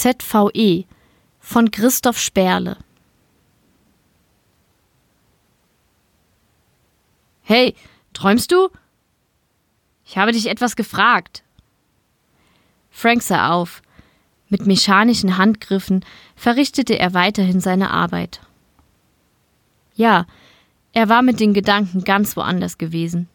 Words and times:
ZVE 0.00 0.86
von 1.40 1.70
Christoph 1.70 2.18
Sperle. 2.18 2.78
Hey, 7.42 7.74
träumst 8.14 8.50
du? 8.50 8.70
Ich 10.06 10.16
habe 10.16 10.32
dich 10.32 10.46
etwas 10.46 10.74
gefragt. 10.74 11.42
Frank 12.88 13.22
sah 13.22 13.50
auf. 13.50 13.82
Mit 14.48 14.66
mechanischen 14.66 15.36
Handgriffen 15.36 16.02
verrichtete 16.34 16.98
er 16.98 17.12
weiterhin 17.12 17.60
seine 17.60 17.90
Arbeit. 17.90 18.40
Ja, 19.96 20.26
er 20.94 21.10
war 21.10 21.20
mit 21.20 21.40
den 21.40 21.52
Gedanken 21.52 22.04
ganz 22.04 22.38
woanders 22.38 22.78
gewesen. 22.78 23.28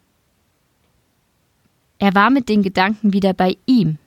Er 1.98 2.12
war 2.16 2.30
mit 2.30 2.48
den 2.48 2.64
Gedanken 2.64 3.12
wieder 3.12 3.34
bei 3.34 3.56
ihm. 3.66 3.98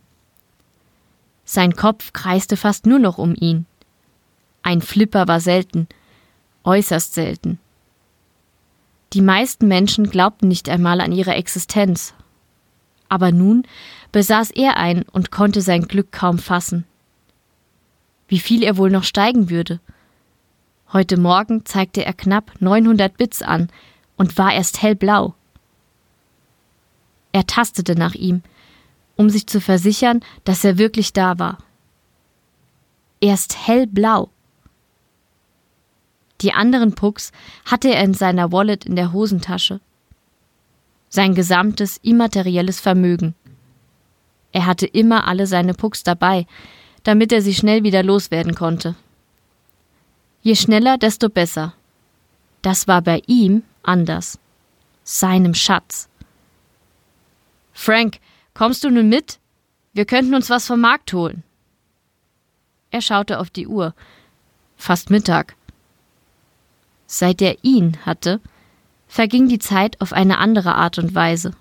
Sein 1.52 1.76
Kopf 1.76 2.14
kreiste 2.14 2.58
fast 2.58 2.86
nur 2.86 3.00
noch 3.00 3.18
um 3.18 3.34
ihn. 3.34 3.66
Ein 4.62 4.84
Flipper 4.84 5.28
war 5.28 5.40
selten, 5.40 5.88
äußerst 6.64 7.16
selten. 7.16 7.58
Die 9.14 9.22
meisten 9.22 9.68
Menschen 9.68 10.12
glaubten 10.12 10.48
nicht 10.48 10.70
einmal 10.70 11.02
an 11.02 11.12
ihre 11.12 11.34
Existenz. 11.34 12.14
Aber 13.08 13.32
nun 13.32 13.64
besaß 14.12 14.52
er 14.52 14.78
ein 14.78 15.02
und 15.12 15.32
konnte 15.32 15.62
sein 15.62 15.88
Glück 15.88 16.12
kaum 16.12 16.38
fassen. 16.38 16.86
Wie 18.28 18.38
viel 18.38 18.62
er 18.62 18.78
wohl 18.78 18.92
noch 18.92 19.04
steigen 19.04 19.50
würde. 19.50 19.80
Heute 20.94 21.18
Morgen 21.18 21.66
zeigte 21.66 22.06
er 22.06 22.14
knapp 22.14 22.62
900 22.62 23.18
Bits 23.18 23.42
an 23.42 23.70
und 24.18 24.38
war 24.38 24.54
erst 24.54 24.84
hellblau. 24.84 25.34
Er 27.32 27.48
tastete 27.48 27.96
nach 27.96 28.14
ihm, 28.14 28.44
um 29.20 29.30
sich 29.30 29.48
zu 29.48 29.60
versichern, 29.60 30.22
dass 30.46 30.64
er 30.64 30.78
wirklich 30.78 31.12
da 31.12 31.38
war. 31.40 31.58
Erst 33.20 33.68
hellblau. 33.68 34.30
Die 36.40 36.54
anderen 36.54 36.96
Pucks 36.96 37.34
hatte 37.66 37.94
er 37.94 38.02
in 38.06 38.14
seiner 38.14 38.54
Wallet 38.54 38.86
in 38.86 38.96
der 38.96 39.12
Hosentasche. 39.12 39.82
Sein 41.10 41.36
gesamtes 41.36 42.00
immaterielles 42.02 42.80
Vermögen. 42.80 43.36
Er 44.54 44.66
hatte 44.66 44.86
immer 44.86 45.28
alle 45.28 45.48
seine 45.48 45.74
Pucks 45.74 46.04
dabei, 46.04 46.48
damit 47.04 47.34
er 47.34 47.42
sie 47.42 47.54
schnell 47.54 47.84
wieder 47.84 48.04
loswerden 48.04 48.56
konnte. 48.56 48.96
Je 50.44 50.56
schneller, 50.56 50.98
desto 50.98 51.28
besser. 51.28 51.74
Das 52.62 52.88
war 52.88 53.02
bei 53.02 53.22
ihm 53.28 53.64
anders. 53.84 54.40
Seinem 55.04 55.56
Schatz. 55.56 56.08
Frank, 57.74 58.20
kommst 58.60 58.84
du 58.84 58.90
nun 58.90 59.08
mit? 59.08 59.40
Wir 59.94 60.04
könnten 60.04 60.36
uns 60.36 60.50
was 60.50 60.68
vom 60.68 60.82
Markt 60.82 61.14
holen. 61.14 61.44
Er 62.92 63.00
schaute 63.00 63.40
auf 63.40 63.50
die 63.50 63.68
Uhr. 63.68 63.96
Fast 64.76 65.10
Mittag. 65.10 65.56
Seit 67.08 67.42
er 67.42 67.56
ihn 67.64 67.98
hatte, 68.06 68.42
verging 69.08 69.48
die 69.48 69.60
Zeit 69.60 70.02
auf 70.02 70.12
eine 70.12 70.40
andere 70.40 70.76
Art 70.76 70.98
und 70.98 71.16
Weise. 71.16 71.54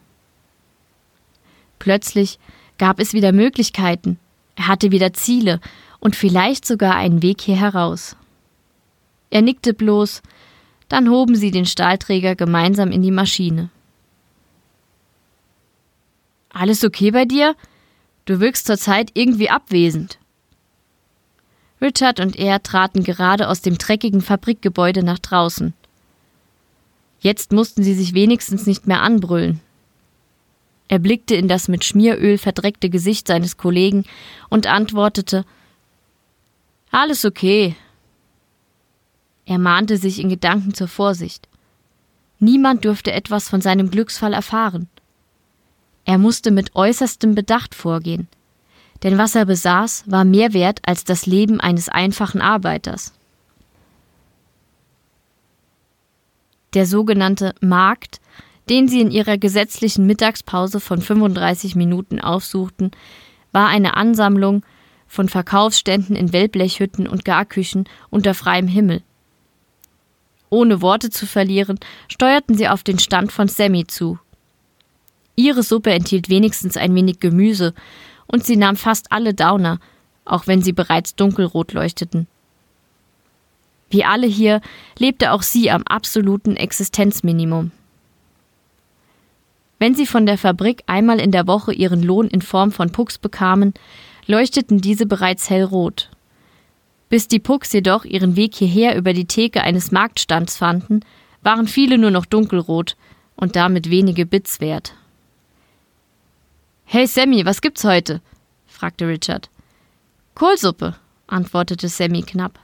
Plötzlich 1.79 2.41
gab 2.79 2.99
es 2.99 3.13
wieder 3.13 3.31
Möglichkeiten, 3.31 4.19
er 4.57 4.67
hatte 4.67 4.91
wieder 4.91 5.13
Ziele 5.13 5.61
und 6.01 6.17
vielleicht 6.17 6.67
sogar 6.67 6.97
einen 6.97 7.23
Weg 7.23 7.43
hier 7.43 7.61
heraus. 7.61 8.17
Er 9.31 9.43
nickte 9.43 9.73
bloß, 9.73 10.21
dann 10.89 11.09
hoben 11.11 11.37
sie 11.37 11.53
den 11.53 11.65
Stahlträger 11.65 12.35
gemeinsam 12.35 12.91
in 12.91 13.03
die 13.03 13.13
Maschine. 13.13 13.71
Alles 16.59 16.83
okay 16.83 17.13
bei 17.13 17.25
dir? 17.25 17.55
Du 18.25 18.41
wirkst 18.41 18.67
zurzeit 18.67 19.13
irgendwie 19.15 19.49
abwesend. 19.49 20.19
Richard 21.81 22.19
und 22.19 22.35
er 22.35 22.61
traten 22.65 23.05
gerade 23.05 23.47
aus 23.47 23.63
dem 23.63 23.79
dreckigen 23.79 24.21
Fabrikgebäude 24.21 25.05
nach 25.05 25.21
draußen. 25.21 25.73
Jetzt 27.21 27.53
mussten 27.53 27.85
sie 27.85 27.95
sich 27.95 28.13
wenigstens 28.13 28.67
nicht 28.67 28.89
mehr 28.89 29.03
anbrüllen. 29.03 29.61
Er 30.89 30.99
blickte 30.99 31.37
in 31.37 31.47
das 31.47 31.69
mit 31.69 31.85
Schmieröl 31.85 32.39
verdreckte 32.39 32.91
Gesicht 32.91 33.29
seines 33.29 33.57
Kollegen 33.57 34.05
und 34.49 34.67
antwortete 34.67 35.45
Alles 36.91 37.25
okay. 37.25 37.77
Er 39.47 39.59
mahnte 39.59 39.97
sich 39.97 40.19
in 40.19 40.29
Gedanken 40.29 40.75
zur 40.75 40.89
Vorsicht. 40.89 41.47
Niemand 42.41 42.85
durfte 42.85 43.13
etwas 43.13 43.49
von 43.49 43.61
seinem 43.61 43.93
Glücksfall 43.93 44.33
erfahren. 44.33 44.89
Er 46.09 46.17
musste 46.17 46.51
mit 46.51 46.75
äußerstem 46.75 47.35
Bedacht 47.35 47.75
vorgehen, 47.75 48.29
denn 49.03 49.19
was 49.19 49.35
er 49.35 49.45
besaß, 49.45 50.05
war 50.07 50.25
mehr 50.25 50.55
wert 50.55 50.81
als 50.87 51.05
das 51.05 51.27
Leben 51.27 51.61
eines 51.61 51.91
einfachen 51.91 52.41
Arbeiters. 52.41 53.13
Der 56.73 56.87
sogenannte 56.87 57.55
Markt, 57.61 58.23
den 58.71 58.89
sie 58.89 59.03
in 59.03 59.11
ihrer 59.11 59.37
gesetzlichen 59.37 60.07
Mittagspause 60.07 60.81
von 60.81 61.03
35 61.03 61.77
Minuten 61.77 62.23
aufsuchten, 62.23 62.91
war 63.53 63.69
eine 63.69 63.95
Ansammlung 63.95 64.65
von 65.07 65.29
Verkaufsständen 65.29 66.17
in 66.17 66.33
Wellblechhütten 66.33 67.07
und 67.07 67.27
Garküchen 67.27 67.87
unter 68.09 68.33
freiem 68.33 68.67
Himmel. 68.67 69.03
Ohne 70.49 70.81
Worte 70.81 71.11
zu 71.11 71.27
verlieren, 71.27 71.79
steuerten 72.09 72.57
sie 72.57 72.67
auf 72.67 72.83
den 72.83 72.99
Stand 72.99 73.31
von 73.31 73.49
Sammy 73.49 73.87
zu, 73.87 74.19
Ihre 75.39 75.63
Suppe 75.63 75.93
enthielt 75.93 76.29
wenigstens 76.29 76.77
ein 76.77 76.97
wenig 76.97 77.21
Gemüse, 77.21 77.73
und 78.27 78.45
sie 78.45 78.57
nahm 78.57 78.75
fast 78.75 79.13
alle 79.13 79.35
Downer, 79.35 79.79
auch 80.25 80.49
wenn 80.49 80.63
sie 80.63 80.73
bereits 80.73 81.15
dunkelrot 81.15 81.75
leuchteten. 81.75 82.27
Wie 83.89 84.05
alle 84.05 84.27
hier 84.27 84.61
lebte 84.99 85.31
auch 85.31 85.43
sie 85.43 85.71
am 85.71 85.85
absoluten 85.85 86.57
Existenzminimum. 86.57 87.71
Wenn 89.79 89.95
sie 89.95 90.07
von 90.07 90.27
der 90.27 90.39
Fabrik 90.39 90.83
einmal 90.87 91.21
in 91.21 91.31
der 91.31 91.47
Woche 91.47 91.73
ihren 91.73 92.03
Lohn 92.03 92.27
in 92.27 92.43
Form 92.43 92.73
von 92.73 92.91
Pucks 92.91 93.17
bekamen, 93.17 93.75
leuchteten 94.27 94.81
diese 94.81 95.07
bereits 95.07 95.49
hellrot. 95.49 96.11
Bis 97.11 97.29
die 97.29 97.39
Pucks 97.39 97.73
jedoch 97.73 98.05
ihren 98.05 98.35
Weg 98.35 98.57
hierher 98.57 98.97
über 98.97 99.13
die 99.13 99.27
Theke 99.27 99.63
eines 99.63 99.93
Marktstands 99.93 100.57
fanden, 100.57 101.01
waren 101.43 101.69
viele 101.69 101.97
nur 101.97 102.11
noch 102.11 102.27
dunkelrot 102.27 102.97
und 103.37 103.55
damit 103.55 103.89
wenige 103.89 104.27
Bits 104.27 104.61
wert. 104.61 104.95
Hey 106.91 107.07
Sammy, 107.07 107.45
was 107.45 107.61
gibt's 107.61 107.85
heute? 107.85 108.23
fragte 108.67 109.07
Richard. 109.07 109.51
Kohlsuppe, 110.35 110.95
antwortete 111.27 111.87
Sammy 111.87 112.23
knapp. 112.23 112.59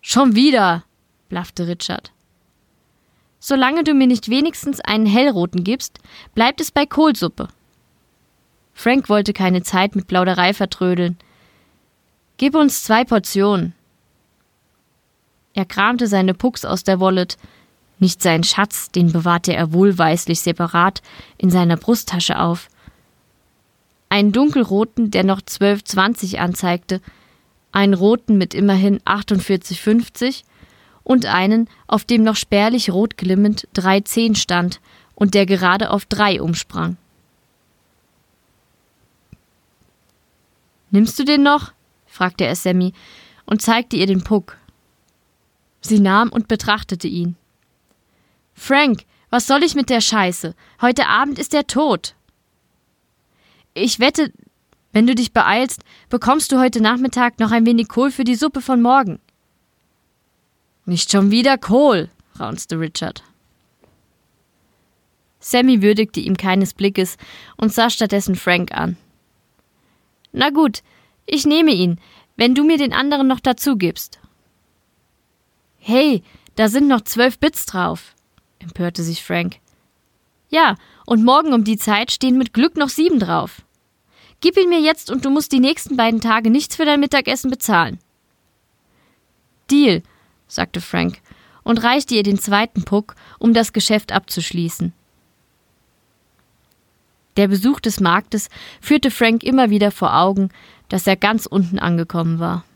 Schon 0.00 0.36
wieder, 0.36 0.84
blaffte 1.28 1.66
Richard. 1.66 2.12
Solange 3.40 3.82
du 3.82 3.94
mir 3.94 4.06
nicht 4.06 4.28
wenigstens 4.28 4.78
einen 4.78 5.06
hellroten 5.06 5.64
gibst, 5.64 5.98
bleibt 6.36 6.60
es 6.60 6.70
bei 6.70 6.86
Kohlsuppe. 6.86 7.48
Frank 8.74 9.08
wollte 9.08 9.32
keine 9.32 9.64
Zeit 9.64 9.96
mit 9.96 10.06
Plauderei 10.06 10.54
vertrödeln. 10.54 11.18
Gib 12.36 12.54
uns 12.54 12.84
zwei 12.84 13.02
Portionen. 13.02 13.74
Er 15.52 15.64
kramte 15.64 16.06
seine 16.06 16.32
Pucks 16.32 16.64
aus 16.64 16.84
der 16.84 17.00
Wallet. 17.00 17.38
Nicht 17.98 18.22
seinen 18.22 18.44
Schatz, 18.44 18.92
den 18.92 19.10
bewahrte 19.10 19.52
er 19.52 19.72
wohlweislich 19.72 20.40
separat 20.42 21.02
in 21.38 21.50
seiner 21.50 21.76
Brusttasche 21.76 22.38
auf 22.38 22.68
einen 24.14 24.30
dunkelroten, 24.30 25.10
der 25.10 25.24
noch 25.24 25.40
12,20 25.40 26.36
anzeigte, 26.36 27.00
einen 27.72 27.94
roten 27.94 28.38
mit 28.38 28.54
immerhin 28.54 29.00
48,50 29.00 30.44
und 31.02 31.26
einen, 31.26 31.68
auf 31.88 32.04
dem 32.04 32.22
noch 32.22 32.36
spärlich 32.36 32.90
rot 32.90 33.16
glimmend 33.16 33.66
3,10 33.74 34.36
stand 34.36 34.80
und 35.16 35.34
der 35.34 35.46
gerade 35.46 35.90
auf 35.90 36.06
3 36.06 36.40
umsprang. 36.40 36.96
Nimmst 40.92 41.18
du 41.18 41.24
den 41.24 41.42
noch? 41.42 41.72
fragte 42.06 42.44
er 42.44 42.54
Sammy 42.54 42.92
und 43.46 43.62
zeigte 43.62 43.96
ihr 43.96 44.06
den 44.06 44.22
Puck. 44.22 44.58
Sie 45.80 45.98
nahm 45.98 46.28
und 46.28 46.46
betrachtete 46.46 47.08
ihn. 47.08 47.34
Frank, 48.54 49.06
was 49.30 49.48
soll 49.48 49.64
ich 49.64 49.74
mit 49.74 49.90
der 49.90 50.00
Scheiße? 50.00 50.54
Heute 50.80 51.08
Abend 51.08 51.40
ist 51.40 51.52
er 51.52 51.66
tot. 51.66 52.14
Ich 53.74 53.98
wette, 53.98 54.32
wenn 54.92 55.08
du 55.08 55.16
dich 55.16 55.32
beeilst, 55.32 55.82
bekommst 56.08 56.52
du 56.52 56.60
heute 56.60 56.80
Nachmittag 56.80 57.40
noch 57.40 57.50
ein 57.50 57.66
wenig 57.66 57.88
Kohl 57.88 58.12
für 58.12 58.22
die 58.22 58.36
Suppe 58.36 58.60
von 58.60 58.80
morgen. 58.80 59.18
Nicht 60.86 61.10
schon 61.10 61.32
wieder 61.32 61.58
Kohl, 61.58 62.08
raunzte 62.38 62.78
Richard. 62.78 63.24
Sammy 65.40 65.82
würdigte 65.82 66.20
ihm 66.20 66.36
keines 66.36 66.72
Blickes 66.72 67.16
und 67.56 67.72
sah 67.72 67.90
stattdessen 67.90 68.36
Frank 68.36 68.72
an. 68.72 68.96
Na 70.32 70.50
gut, 70.50 70.82
ich 71.26 71.44
nehme 71.44 71.72
ihn, 71.72 72.00
wenn 72.36 72.54
du 72.54 72.64
mir 72.64 72.78
den 72.78 72.92
anderen 72.92 73.26
noch 73.26 73.40
dazu 73.40 73.76
gibst. 73.76 74.20
Hey, 75.78 76.22
da 76.54 76.68
sind 76.68 76.86
noch 76.86 77.02
zwölf 77.02 77.38
Bits 77.40 77.66
drauf, 77.66 78.14
empörte 78.60 79.02
sich 79.02 79.24
Frank. 79.24 79.56
Ja, 80.48 80.76
und 81.06 81.24
morgen 81.24 81.52
um 81.52 81.64
die 81.64 81.76
Zeit 81.76 82.12
stehen 82.12 82.38
mit 82.38 82.52
Glück 82.52 82.76
noch 82.76 82.88
sieben 82.88 83.18
drauf. 83.18 83.63
Gib 84.44 84.58
ihn 84.58 84.68
mir 84.68 84.80
jetzt 84.80 85.10
und 85.10 85.24
du 85.24 85.30
musst 85.30 85.52
die 85.52 85.58
nächsten 85.58 85.96
beiden 85.96 86.20
Tage 86.20 86.50
nichts 86.50 86.76
für 86.76 86.84
dein 86.84 87.00
Mittagessen 87.00 87.50
bezahlen. 87.50 87.98
Deal, 89.70 90.02
sagte 90.48 90.82
Frank 90.82 91.22
und 91.62 91.82
reichte 91.82 92.14
ihr 92.14 92.22
den 92.22 92.38
zweiten 92.38 92.84
Puck, 92.84 93.14
um 93.38 93.54
das 93.54 93.72
Geschäft 93.72 94.12
abzuschließen. 94.12 94.92
Der 97.38 97.48
Besuch 97.48 97.80
des 97.80 98.00
Marktes 98.00 98.50
führte 98.82 99.10
Frank 99.10 99.42
immer 99.44 99.70
wieder 99.70 99.90
vor 99.90 100.14
Augen, 100.14 100.50
dass 100.90 101.06
er 101.06 101.16
ganz 101.16 101.46
unten 101.46 101.78
angekommen 101.78 102.38
war. 102.38 102.66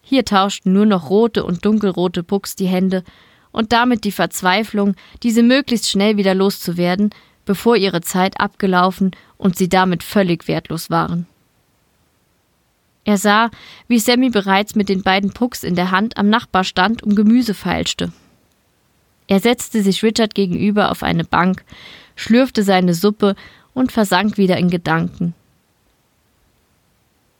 Hier 0.00 0.24
tauschten 0.24 0.72
nur 0.72 0.86
noch 0.86 1.10
rote 1.10 1.44
und 1.44 1.66
dunkelrote 1.66 2.22
Pucks 2.22 2.56
die 2.56 2.68
Hände 2.68 3.04
und 3.52 3.74
damit 3.74 4.04
die 4.04 4.12
Verzweiflung, 4.12 4.94
diese 5.22 5.42
möglichst 5.42 5.90
schnell 5.90 6.16
wieder 6.16 6.34
loszuwerden, 6.34 7.10
bevor 7.48 7.76
ihre 7.76 8.02
Zeit 8.02 8.38
abgelaufen 8.38 9.12
und 9.38 9.56
sie 9.56 9.70
damit 9.70 10.02
völlig 10.02 10.48
wertlos 10.48 10.90
waren. 10.90 11.26
Er 13.06 13.16
sah, 13.16 13.50
wie 13.88 13.98
Sammy 13.98 14.28
bereits 14.28 14.74
mit 14.74 14.90
den 14.90 15.02
beiden 15.02 15.32
Pucks 15.32 15.64
in 15.64 15.74
der 15.74 15.90
Hand 15.90 16.18
am 16.18 16.28
Nachbar 16.28 16.62
stand 16.62 17.02
und 17.02 17.14
Gemüse 17.16 17.54
feilschte. 17.54 18.12
Er 19.28 19.40
setzte 19.40 19.82
sich 19.82 20.02
Richard 20.02 20.34
gegenüber 20.34 20.90
auf 20.90 21.02
eine 21.02 21.24
Bank, 21.24 21.64
schlürfte 22.16 22.62
seine 22.62 22.92
Suppe 22.92 23.34
und 23.72 23.92
versank 23.92 24.36
wieder 24.36 24.58
in 24.58 24.68
Gedanken. 24.68 25.32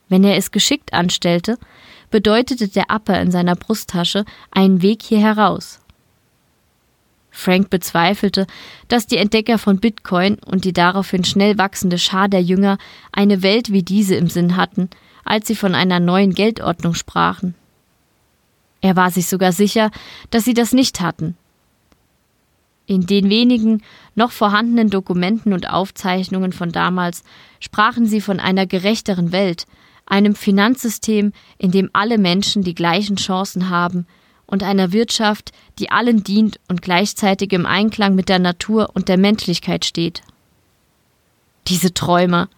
Wenn 0.09 0.25
er 0.25 0.39
es 0.39 0.53
geschickt 0.53 0.95
anstellte, 0.95 1.59
bedeutete 2.11 2.69
der 2.69 2.91
Apper 2.91 3.21
in 3.21 3.31
seiner 3.31 3.57
Brusttasche 3.57 4.25
einen 4.53 4.81
Weg 4.81 5.03
hier 5.03 5.21
heraus. 5.21 5.81
Frank 7.38 7.70
bezweifelte, 7.70 8.49
dass 8.88 9.06
die 9.06 9.17
Entdecker 9.17 9.58
von 9.58 9.79
Bitcoin 9.79 10.38
und 10.44 10.64
die 10.64 10.73
daraufhin 10.73 11.23
schnell 11.23 11.56
wachsende 11.56 11.96
Schar 11.96 12.29
der 12.29 12.43
Jünger 12.43 12.79
eine 13.12 13.43
Welt 13.43 13.70
wie 13.70 13.85
diese 13.85 14.17
im 14.17 14.29
Sinn 14.29 14.56
hatten, 14.56 14.90
als 15.25 15.46
sie 15.46 15.55
von 15.55 15.76
einer 15.76 16.00
neuen 16.00 16.35
Geldordnung 16.35 16.94
sprachen. 16.94 17.55
Er 18.81 18.96
war 18.96 19.12
sich 19.12 19.29
sogar 19.29 19.52
sicher, 19.52 19.93
dass 20.31 20.44
sie 20.44 20.55
das 20.55 20.73
nicht 20.73 21.00
hatten. 21.00 21.37
In 22.87 23.06
den 23.06 23.31
wenigen 23.31 23.82
noch 24.17 24.32
vorhandenen 24.32 24.90
Dokumenten 24.90 25.52
und 25.52 25.70
Aufzeichnungen 25.70 26.52
von 26.52 26.73
damals 26.73 27.23
sprachen 27.61 28.06
sie 28.06 28.20
von 28.20 28.40
einer 28.40 28.67
gerechteren 28.67 29.31
Welt, 29.31 29.67
einem 30.06 30.35
Finanzsystem, 30.35 31.32
in 31.56 31.70
dem 31.70 31.88
alle 31.93 32.19
Menschen 32.19 32.64
die 32.64 32.75
gleichen 32.75 33.14
Chancen 33.14 33.70
haben, 33.70 34.08
und 34.49 34.65
einer 34.65 34.93
Wirtschaft, 34.93 35.53
die 35.79 35.91
allen 35.91 36.25
dient 36.25 36.59
und 36.69 36.83
gleichzeitig 36.83 37.53
im 37.53 37.67
Einklang 37.67 38.17
mit 38.17 38.29
der 38.29 38.41
Natur 38.41 38.91
und 38.95 39.09
der 39.09 39.19
Menschlichkeit 39.19 39.85
steht. 39.85 40.23
Diese 41.69 41.95
Träumer. 41.95 42.49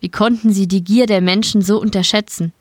Wie 0.00 0.08
konnten 0.08 0.52
sie 0.52 0.66
die 0.66 0.82
Gier 0.82 1.06
der 1.06 1.20
Menschen 1.20 1.62
so 1.62 1.80
unterschätzen? 1.80 2.52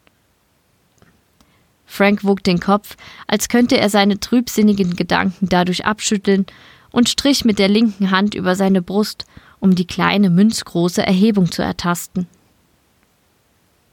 Frank 1.85 2.25
wog 2.25 2.43
den 2.43 2.59
Kopf, 2.59 2.97
als 3.27 3.47
könnte 3.47 3.77
er 3.77 3.89
seine 3.89 4.19
trübsinnigen 4.19 4.95
Gedanken 4.95 5.47
dadurch 5.49 5.85
abschütteln, 5.85 6.45
und 6.91 7.09
strich 7.09 7.45
mit 7.45 7.59
der 7.59 7.69
linken 7.69 8.11
Hand 8.11 8.33
über 8.33 8.55
seine 8.55 8.81
Brust, 8.81 9.25
um 9.59 9.75
die 9.75 9.85
kleine 9.85 10.29
münzgroße 10.29 11.05
Erhebung 11.05 11.51
zu 11.51 11.61
ertasten. 11.61 12.27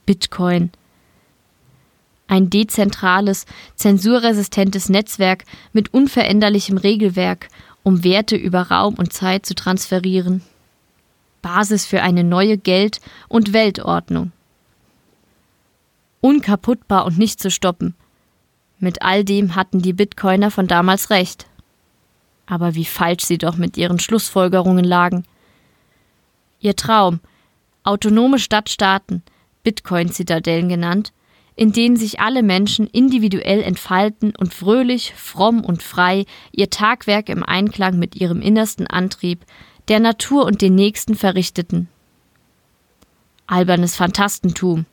Bitcoin. 0.05 0.71
Ein 2.27 2.49
dezentrales, 2.49 3.45
zensurresistentes 3.75 4.89
Netzwerk 4.89 5.45
mit 5.73 5.93
unveränderlichem 5.93 6.77
Regelwerk, 6.77 7.49
um 7.83 8.03
Werte 8.03 8.35
über 8.35 8.63
Raum 8.63 8.95
und 8.95 9.13
Zeit 9.13 9.45
zu 9.45 9.53
transferieren. 9.53 10.41
Basis 11.41 11.85
für 11.85 12.01
eine 12.01 12.23
neue 12.23 12.57
Geld- 12.57 12.99
und 13.27 13.53
Weltordnung 13.53 14.31
unkaputtbar 16.25 17.05
und 17.05 17.19
nicht 17.19 17.39
zu 17.39 17.51
stoppen. 17.51 17.93
Mit 18.79 19.03
all 19.03 19.23
dem 19.23 19.53
hatten 19.53 19.79
die 19.79 19.93
Bitcoiner 19.93 20.49
von 20.49 20.65
damals 20.65 21.11
recht. 21.11 21.45
Aber 22.47 22.73
wie 22.73 22.85
falsch 22.85 23.25
sie 23.25 23.37
doch 23.37 23.57
mit 23.57 23.77
ihren 23.77 23.99
Schlussfolgerungen 23.99 24.83
lagen. 24.83 25.23
Ihr 26.59 26.75
Traum, 26.75 27.19
autonome 27.83 28.39
Stadtstaaten, 28.39 29.21
Bitcoin-Zitadellen 29.63 30.67
genannt, 30.67 31.13
in 31.55 31.71
denen 31.71 31.95
sich 31.95 32.19
alle 32.19 32.43
Menschen 32.43 32.87
individuell 32.87 33.61
entfalten 33.61 34.33
und 34.37 34.53
fröhlich, 34.53 35.13
fromm 35.15 35.63
und 35.63 35.81
frei 35.81 36.25
ihr 36.51 36.69
Tagwerk 36.69 37.29
im 37.29 37.43
Einklang 37.43 37.97
mit 37.97 38.15
ihrem 38.15 38.41
innersten 38.41 38.87
Antrieb, 38.87 39.45
der 39.87 39.99
Natur 39.99 40.45
und 40.45 40.61
den 40.61 40.75
Nächsten 40.75 41.15
verrichteten. 41.15 41.87
Albernes 43.47 43.95
Phantastentum. 43.95 44.85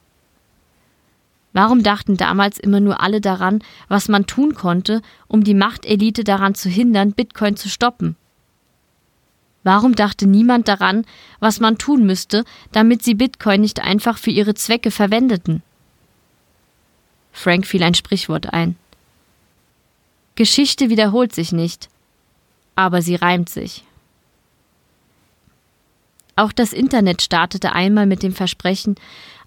Warum 1.55 1.82
dachten 1.82 2.17
damals 2.17 2.59
immer 2.59 2.81
nur 2.81 3.00
alle 3.00 3.20
daran, 3.20 3.62
was 3.88 4.08
man 4.08 4.26
tun 4.26 4.55
konnte, 4.55 5.03
um 5.29 5.44
die 5.44 5.55
Machtelite 5.55 6.25
daran 6.25 6.55
zu 6.55 6.69
hindern, 6.69 7.12
Bitcoin 7.12 7.56
zu 7.56 7.69
stoppen? 7.69 8.17
Warum 9.62 9.94
dachte 9.94 10.26
niemand 10.26 10.69
daran, 10.69 11.05
was 11.41 11.61
man 11.61 11.79
tun 11.79 12.05
müsste, 12.05 12.44
damit 12.73 13.03
sie 13.03 13.15
Bitcoin 13.15 13.61
nicht 13.61 13.81
einfach 13.81 14.19
für 14.19 14.31
ihre 14.31 14.55
Zwecke 14.55 14.91
verwendeten? 14.91 15.62
Frank 17.32 17.67
fiel 17.67 17.82
ein 17.82 17.94
Sprichwort 17.94 18.52
ein. 18.52 18.76
Geschichte 20.34 20.88
wiederholt 20.90 21.34
sich 21.34 21.52
nicht, 21.52 21.88
aber 22.76 23.02
sie 23.02 23.17
reimt 23.17 23.49
sich. 23.49 23.84
Auch 26.37 26.52
das 26.52 26.73
Internet 26.73 27.20
startete 27.20 27.73
einmal 27.73 28.06
mit 28.06 28.23
dem 28.23 28.32
Versprechen, 28.32 28.96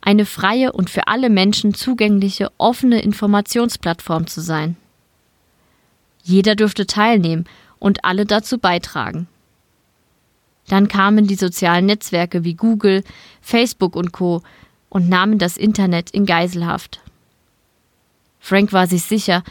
eine 0.01 0.25
freie 0.25 0.71
und 0.71 0.89
für 0.89 1.07
alle 1.07 1.29
Menschen 1.29 1.73
zugängliche 1.73 2.51
offene 2.57 3.01
Informationsplattform 3.01 4.27
zu 4.27 4.41
sein. 4.41 4.77
Jeder 6.23 6.55
dürfte 6.55 6.85
teilnehmen 6.85 7.45
und 7.79 8.05
alle 8.05 8.25
dazu 8.25 8.59
beitragen. 8.59 9.27
Dann 10.67 10.87
kamen 10.87 11.27
die 11.27 11.35
sozialen 11.35 11.85
Netzwerke 11.85 12.43
wie 12.43 12.55
Google, 12.55 13.03
Facebook 13.41 13.95
und 13.95 14.11
Co. 14.11 14.41
und 14.89 15.09
nahmen 15.09 15.37
das 15.39 15.57
Internet 15.57 16.11
in 16.11 16.25
Geiselhaft. 16.25 17.01
Frank 18.45 18.73
war 18.73 18.85
sich 18.85 19.01
sicher, 19.01 19.41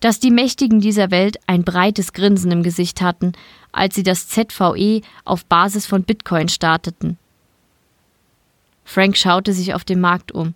dass 0.00 0.20
die 0.20 0.30
Mächtigen 0.30 0.78
dieser 0.78 1.10
Welt 1.10 1.38
ein 1.46 1.64
breites 1.64 2.12
Grinsen 2.12 2.50
im 2.50 2.62
Gesicht 2.62 3.00
hatten, 3.00 3.32
als 3.72 3.94
sie 3.94 4.02
das 4.02 4.28
ZVE 4.28 5.00
auf 5.24 5.46
Basis 5.46 5.86
von 5.86 6.02
Bitcoin 6.02 6.50
starteten. 6.50 7.16
Frank 8.84 9.16
schaute 9.16 9.54
sich 9.54 9.72
auf 9.72 9.84
dem 9.84 10.00
Markt 10.00 10.32
um. 10.32 10.52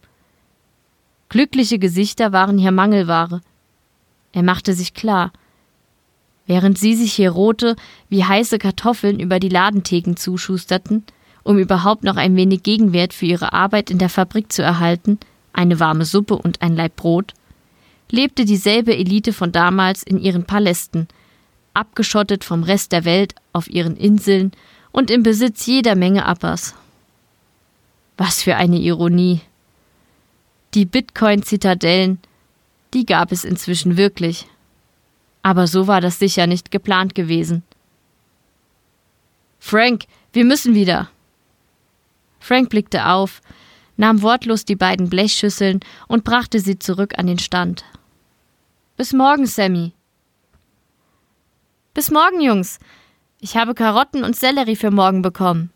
Glückliche 1.31 1.79
Gesichter 1.79 2.33
waren 2.33 2.59
hier 2.59 2.71
Mangelware. 2.71 3.41
Er 4.33 4.43
machte 4.43 4.75
sich 4.75 4.93
klar, 4.93 5.33
während 6.47 6.77
sie 6.77 6.97
sich 6.97 7.15
hier 7.15 7.31
rote, 7.31 7.77
wie 8.11 8.25
heiße 8.25 8.59
Kartoffeln 8.59 9.21
über 9.21 9.41
die 9.41 9.49
Ladentheken 9.49 10.17
zuschusterten, 10.17 11.03
um 11.45 11.57
überhaupt 11.57 12.05
noch 12.05 12.17
ein 12.17 12.37
wenig 12.37 12.63
Gegenwert 12.63 13.15
für 13.15 13.25
ihre 13.25 13.55
Arbeit 13.55 13.91
in 13.91 13.97
der 13.97 14.11
Fabrik 14.11 14.53
zu 14.53 14.63
erhalten, 14.63 15.19
eine 15.55 15.81
warme 15.81 16.05
Suppe 16.05 16.37
und 16.37 16.61
ein 16.61 16.77
Laib 16.77 16.97
Brot, 16.97 17.33
lebte 18.11 18.45
dieselbe 18.45 18.97
Elite 18.97 19.33
von 19.33 19.53
damals 19.53 20.03
in 20.03 20.19
ihren 20.19 20.45
Palästen, 20.45 21.09
abgeschottet 21.75 22.45
vom 22.45 22.63
Rest 22.63 22.93
der 22.93 23.05
Welt 23.05 23.35
auf 23.53 23.69
ihren 23.69 23.97
Inseln 23.97 24.53
und 24.93 25.11
im 25.11 25.23
Besitz 25.23 25.67
jeder 25.67 25.95
Menge 25.95 26.25
Appers. 26.25 26.75
Was 28.17 28.43
für 28.43 28.57
eine 28.57 28.79
Ironie. 28.79 29.41
Die 30.75 30.87
Bitcoin-Zitadellen, 30.87 32.19
die 32.95 33.05
gab 33.05 33.33
es 33.33 33.45
inzwischen 33.45 33.97
wirklich. 33.97 34.47
Aber 35.43 35.67
so 35.67 35.87
war 35.87 36.01
das 36.01 36.19
sicher 36.19 36.47
nicht 36.47 36.71
geplant 36.71 37.15
gewesen. 37.15 37.63
Frank, 39.59 40.05
wir 40.33 40.45
müssen 40.45 40.75
wieder. 40.75 41.11
Frank 42.41 42.71
blickte 42.71 43.07
auf, 43.07 43.43
nahm 43.97 44.23
wortlos 44.23 44.65
die 44.65 44.77
beiden 44.77 45.09
Blechschüsseln 45.09 45.81
und 46.09 46.25
brachte 46.25 46.61
sie 46.61 46.79
zurück 46.79 47.19
an 47.19 47.27
den 47.27 47.39
Stand. 47.39 47.85
Bis 48.97 49.13
morgen, 49.13 49.45
Sammy. 49.45 49.93
Bis 51.93 52.11
morgen, 52.11 52.41
Jungs. 52.41 52.79
Ich 53.41 53.55
habe 53.55 53.75
Karotten 53.75 54.25
und 54.25 54.35
Sellerie 54.35 54.77
für 54.77 54.91
morgen 54.91 55.21
bekommen. 55.21 55.71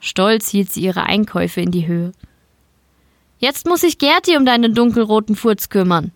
Stolz 0.00 0.48
hielt 0.48 0.72
sie 0.72 0.80
ihre 0.80 1.04
Einkäufe 1.04 1.60
in 1.60 1.70
die 1.70 1.86
Höhe. 1.86 2.10
Jetzt 3.38 3.66
muss 3.66 3.82
sich 3.82 3.98
Gerti 3.98 4.36
um 4.36 4.44
deinen 4.44 4.74
dunkelroten 4.74 5.36
Furz 5.36 5.68
kümmern. 5.68 6.10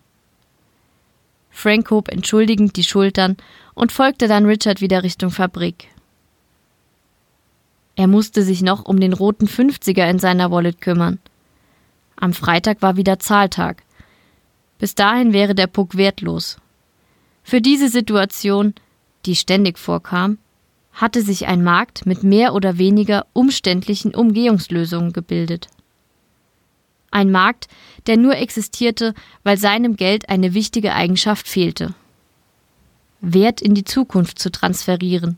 Frank 1.51 1.89
hob 1.89 2.09
entschuldigend 2.09 2.75
die 2.75 2.83
Schultern 2.83 3.37
und 3.75 3.93
folgte 3.93 4.27
dann 4.27 4.45
Richard 4.45 4.81
wieder 4.81 5.03
Richtung 5.03 5.31
Fabrik. 5.31 5.87
Er 7.95 8.07
musste 8.07 8.41
sich 8.41 8.61
noch 8.61 8.83
um 8.83 8.99
den 8.99 9.13
roten 9.13 9.47
Fünfziger 9.47 10.09
in 10.09 10.19
seiner 10.19 10.51
Wallet 10.51 10.81
kümmern. 10.81 11.19
Am 12.17 12.33
Freitag 12.33 12.81
war 12.81 12.97
wieder 12.97 13.19
Zahltag. 13.19 13.84
Bis 14.77 14.95
dahin 14.95 15.33
wäre 15.33 15.55
der 15.55 15.67
Puck 15.67 15.95
wertlos. 15.97 16.57
Für 17.43 17.61
diese 17.61 17.89
Situation, 17.89 18.73
die 19.25 19.35
ständig 19.35 19.77
vorkam, 19.77 20.37
hatte 20.91 21.21
sich 21.21 21.47
ein 21.47 21.63
Markt 21.63 22.05
mit 22.05 22.23
mehr 22.23 22.53
oder 22.53 22.77
weniger 22.77 23.25
umständlichen 23.33 24.15
Umgehungslösungen 24.15 25.13
gebildet. 25.13 25.67
Ein 27.11 27.31
Markt, 27.31 27.67
der 28.07 28.17
nur 28.17 28.35
existierte, 28.35 29.13
weil 29.43 29.57
seinem 29.57 29.95
Geld 29.95 30.29
eine 30.29 30.53
wichtige 30.53 30.93
Eigenschaft 30.93 31.47
fehlte. 31.47 31.93
Wert 33.21 33.61
in 33.61 33.73
die 33.73 33.83
Zukunft 33.83 34.39
zu 34.39 34.51
transferieren. 34.51 35.37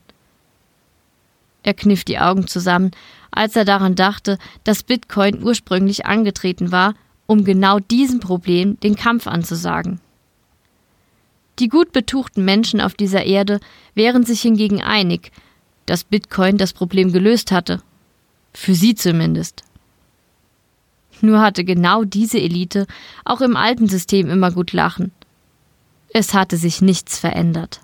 Er 1.63 1.73
kniff 1.73 2.03
die 2.03 2.19
Augen 2.19 2.47
zusammen, 2.47 2.91
als 3.31 3.55
er 3.55 3.65
daran 3.65 3.95
dachte, 3.95 4.37
dass 4.63 4.83
Bitcoin 4.83 5.43
ursprünglich 5.43 6.05
angetreten 6.05 6.71
war, 6.71 6.93
um 7.27 7.43
genau 7.43 7.79
diesem 7.79 8.19
Problem 8.19 8.79
den 8.79 8.95
Kampf 8.95 9.27
anzusagen. 9.27 9.99
Die 11.59 11.69
gut 11.69 11.91
betuchten 11.91 12.45
Menschen 12.45 12.81
auf 12.81 12.93
dieser 12.93 13.23
Erde 13.25 13.59
wären 13.95 14.23
sich 14.23 14.41
hingegen 14.41 14.81
einig, 14.81 15.31
dass 15.85 16.03
Bitcoin 16.03 16.57
das 16.57 16.73
Problem 16.73 17.11
gelöst 17.11 17.51
hatte. 17.51 17.81
Für 18.53 18.75
sie 18.75 18.95
zumindest. 18.95 19.63
Nur 21.21 21.41
hatte 21.41 21.63
genau 21.63 22.03
diese 22.03 22.39
Elite 22.39 22.85
auch 23.25 23.41
im 23.41 23.55
alten 23.55 23.87
System 23.87 24.29
immer 24.29 24.51
gut 24.51 24.73
lachen. 24.73 25.11
Es 26.13 26.33
hatte 26.33 26.57
sich 26.57 26.81
nichts 26.81 27.17
verändert. 27.17 27.81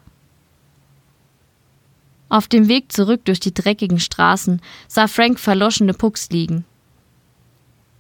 Auf 2.30 2.48
dem 2.48 2.68
Weg 2.68 2.92
zurück 2.92 3.26
durch 3.26 3.40
die 3.40 3.54
dreckigen 3.54 4.00
Straßen 4.00 4.62
sah 4.88 5.08
Frank 5.08 5.40
verloschene 5.40 5.94
Pucks 5.94 6.30
liegen. 6.30 6.66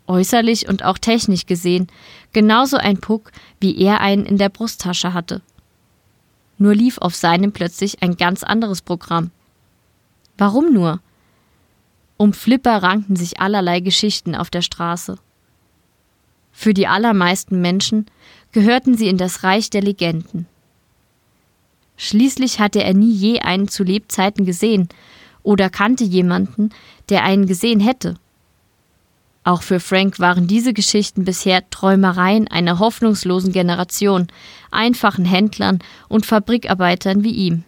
Äußerlich 0.07 0.67
und 0.67 0.83
auch 0.83 0.97
technisch 0.97 1.45
gesehen 1.45 1.87
genauso 2.33 2.77
ein 2.77 2.99
Puck, 2.99 3.31
wie 3.59 3.77
er 3.77 4.01
einen 4.01 4.25
in 4.25 4.37
der 4.37 4.49
Brusttasche 4.49 5.13
hatte. 5.13 5.41
Nur 6.57 6.75
lief 6.75 6.97
auf 6.97 7.15
seinem 7.15 7.51
plötzlich 7.51 8.01
ein 8.03 8.17
ganz 8.17 8.43
anderes 8.43 8.81
Programm. 8.81 9.31
Warum 10.37 10.73
nur? 10.73 10.99
Um 12.17 12.33
Flipper 12.33 12.83
rankten 12.83 13.15
sich 13.15 13.39
allerlei 13.39 13.79
Geschichten 13.79 14.35
auf 14.35 14.49
der 14.49 14.61
Straße. 14.61 15.17
Für 16.51 16.73
die 16.73 16.87
allermeisten 16.87 17.61
Menschen 17.61 18.05
gehörten 18.51 18.95
sie 18.95 19.07
in 19.07 19.17
das 19.17 19.43
Reich 19.43 19.69
der 19.69 19.81
Legenden. 19.81 20.47
Schließlich 21.97 22.59
hatte 22.59 22.83
er 22.83 22.93
nie 22.93 23.11
je 23.11 23.39
einen 23.39 23.67
zu 23.67 23.83
Lebzeiten 23.83 24.45
gesehen 24.45 24.89
oder 25.41 25.69
kannte 25.69 26.03
jemanden, 26.03 26.69
der 27.09 27.23
einen 27.23 27.47
gesehen 27.47 27.79
hätte. 27.79 28.15
Auch 29.43 29.61
für 29.61 29.79
Frank 29.79 30.19
waren 30.19 30.47
diese 30.47 30.73
Geschichten 30.73 31.25
bisher 31.25 31.69
Träumereien 31.69 32.47
einer 32.47 32.79
hoffnungslosen 32.79 33.51
Generation, 33.51 34.27
einfachen 34.71 35.25
Händlern 35.25 35.79
und 36.07 36.25
Fabrikarbeitern 36.25 37.23
wie 37.23 37.31
ihm. 37.31 37.63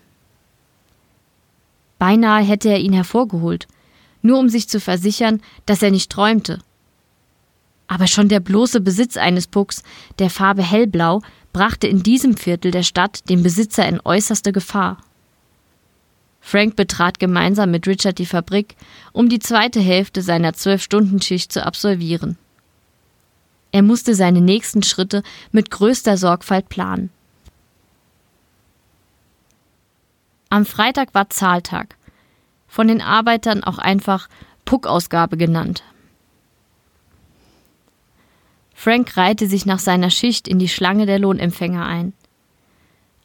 Beinahe 2.00 2.44
hätte 2.44 2.70
er 2.70 2.79
ihn 2.79 2.94
hervorgeholt, 2.94 3.67
nur 4.22 4.39
um 4.39 4.50
sich 4.50 4.70
zu 4.70 4.79
versichern, 4.79 5.41
dass 5.65 5.82
er 5.82 5.91
nicht 5.91 6.12
träumte. 6.12 6.60
Aber 7.88 8.08
schon 8.08 8.29
der 8.29 8.39
bloße 8.39 8.79
Besitz 8.82 9.17
eines 9.17 9.48
Pucks 9.48 9.84
der 10.17 10.29
Farbe 10.29 10.63
hellblau 10.63 11.22
brachte 11.53 11.88
in 11.88 12.03
diesem 12.03 12.36
Viertel 12.36 12.72
der 12.72 12.84
Stadt 12.84 13.29
den 13.29 13.44
Besitzer 13.44 13.88
in 13.88 14.01
äußerste 14.03 14.51
Gefahr. 14.51 14.98
Frank 16.47 16.75
betrat 16.75 17.17
gemeinsam 17.17 17.71
mit 17.71 17.87
Richard 17.87 18.19
die 18.19 18.27
Fabrik, 18.27 18.75
um 19.13 19.29
die 19.29 19.39
zweite 19.39 19.79
Hälfte 19.79 20.21
seiner 20.21 20.53
Zwölf-Stunden-Schicht 20.53 21.51
zu 21.51 21.65
absolvieren. 21.65 22.37
Er 23.71 23.81
musste 23.81 24.13
seine 24.13 24.41
nächsten 24.41 24.83
Schritte 24.83 25.23
mit 25.51 25.71
größter 25.71 26.17
Sorgfalt 26.17 26.69
planen. 26.69 27.09
Am 30.49 30.67
Freitag 30.67 31.15
war 31.15 31.31
Zahltag, 31.31 31.95
von 32.67 32.87
den 32.87 33.01
Arbeitern 33.01 33.63
auch 33.63 33.79
einfach 33.79 34.29
Puckausgabe 34.65 35.37
genannt. 35.37 35.83
Frank 38.75 39.17
reihte 39.17 39.47
sich 39.47 39.65
nach 39.65 39.79
seiner 39.79 40.11
Schicht 40.11 40.47
in 40.47 40.59
die 40.59 40.69
Schlange 40.69 41.07
der 41.07 41.17
Lohnempfänger 41.17 41.83
ein. 41.83 42.13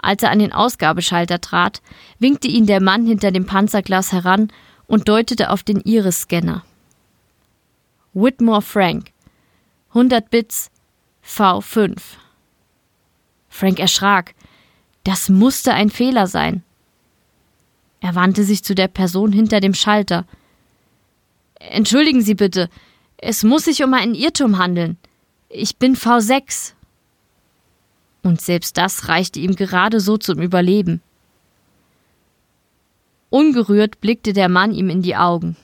Als 0.02 0.22
er 0.22 0.30
an 0.30 0.38
den 0.38 0.52
Ausgabeschalter 0.52 1.40
trat, 1.40 1.82
winkte 2.18 2.48
ihn 2.48 2.66
der 2.66 2.82
Mann 2.82 3.06
hinter 3.06 3.30
dem 3.30 3.46
Panzerglas 3.46 4.12
heran 4.12 4.50
und 4.86 5.08
deutete 5.08 5.50
auf 5.50 5.62
den 5.62 5.80
Iris-Scanner. 5.80 6.64
Whitmore 8.12 8.62
Frank. 8.62 9.12
100 9.90 10.30
Bits 10.30 10.70
V5. 11.24 11.96
Frank 13.48 13.78
erschrak. 13.78 14.34
Das 15.04 15.28
musste 15.28 15.74
ein 15.74 15.90
Fehler 15.90 16.26
sein. 16.26 16.62
Er 18.00 18.14
wandte 18.14 18.44
sich 18.44 18.64
zu 18.64 18.74
der 18.74 18.88
Person 18.88 19.32
hinter 19.32 19.60
dem 19.60 19.74
Schalter. 19.74 20.26
Entschuldigen 21.56 22.22
Sie 22.22 22.34
bitte, 22.34 22.70
es 23.18 23.44
muss 23.44 23.64
sich 23.64 23.84
um 23.84 23.92
einen 23.92 24.14
Irrtum 24.14 24.58
handeln. 24.58 24.96
Ich 25.50 25.76
bin 25.76 25.94
V6. 25.94 26.72
Und 28.22 28.40
selbst 28.40 28.76
das 28.76 29.08
reichte 29.08 29.40
ihm 29.40 29.56
gerade 29.56 30.00
so 30.00 30.18
zum 30.18 30.40
Überleben. 30.40 31.00
Ungerührt 33.30 34.00
blickte 34.00 34.32
der 34.32 34.48
Mann 34.48 34.72
ihm 34.72 34.90
in 34.90 35.02
die 35.02 35.16
Augen. 35.16 35.56